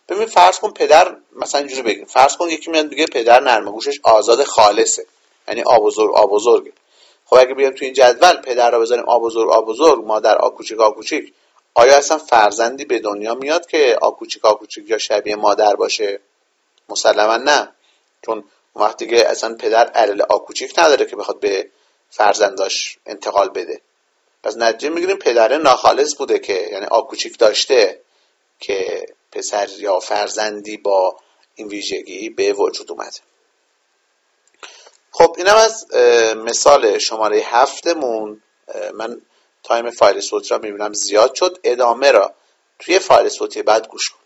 ببین 0.10 0.26
فرض 0.26 0.60
کن 0.60 0.72
پدر 0.72 1.18
مثلا 1.36 1.60
اینجوری 1.60 1.82
بگیم. 1.82 2.06
فرض 2.06 2.38
کن 2.38 2.50
یکی 2.50 2.72
میاد 2.72 2.90
بگه 2.90 3.06
پدر 3.06 3.40
نرمه 3.40 3.72
گوشش 3.72 4.00
آزاد 4.04 4.44
خالصه. 4.44 5.06
یعنی 5.48 5.62
آب 5.62 5.84
بزرگ 5.84 6.14
آب 6.14 6.30
بزرگه 6.30 6.72
خب 7.26 7.36
اگه 7.36 7.54
بیام 7.54 7.74
تو 7.74 7.86
این 7.86 7.94
جدول 7.94 8.42
پدر 8.42 8.72
را 8.72 8.80
بذاریم 8.80 9.06
آ 9.06 9.20
بزرگ 9.20 9.50
آ 9.50 9.62
بزرگ 9.62 10.06
مادر 10.06 10.38
آ 10.38 10.50
کوچیک 10.50 10.80
آ 10.80 10.92
کوچیک 10.92 11.34
آیا 11.74 11.98
اصلا 11.98 12.18
فرزندی 12.18 12.86
به 12.86 13.00
دنیا 13.00 13.36
میاد 13.36 13.66
که 13.66 13.98
آ 14.02 14.12
کوچیک 14.12 14.46
آ 14.46 14.54
کوچیک 14.54 14.90
یا 14.90 14.98
شبیه 14.98 15.36
مادر 15.36 15.76
باشه؟ 15.76 16.20
مسلما 16.90 17.38
نه. 17.38 17.74
چون 18.26 18.44
وقتی 18.76 19.08
که 19.08 19.30
اصلا 19.30 19.56
پدر 19.56 19.88
علل 19.88 20.22
آ 20.22 20.38
کوچیک 20.38 20.80
نداره 20.80 21.06
که 21.06 21.16
بخواد 21.16 21.40
به 21.40 21.70
فرزنداش 22.10 22.98
انتقال 23.06 23.50
بده. 23.50 23.82
پس 24.44 24.58
نتیجه 24.58 24.90
می‌گیریم 24.90 25.18
پدر 25.18 25.58
ناخالص 25.58 26.16
بوده 26.16 26.40
که 26.40 26.54
یعنی 26.72 26.86
آ 26.86 27.02
کوچیک 27.02 27.38
داشته 27.38 28.02
که 28.60 29.06
پسر 29.32 29.70
یا 29.80 30.00
فرزندی 30.00 30.78
با 30.78 31.18
این 31.56 31.68
ویژگی 31.68 32.30
به 32.30 32.54
وجود 32.54 32.92
اومده 32.92 33.20
خب 35.12 35.36
اینم 35.38 35.56
از 35.56 35.96
مثال 36.36 36.98
شماره 36.98 37.42
هفتمون. 37.46 38.42
من 38.94 39.22
تایم 39.64 39.90
فایل 39.90 40.20
صوتی 40.20 40.50
را 40.50 40.58
می‌بینم. 40.58 40.94
زیاد 40.94 41.36
شد. 41.36 41.58
ادامه 41.64 42.12
را 42.12 42.34
توی 42.80 43.00
فایل 43.00 43.30
صوتی 43.30 43.62
بعد 43.62 43.88
گوش 43.88 44.10
کن. 44.10 44.23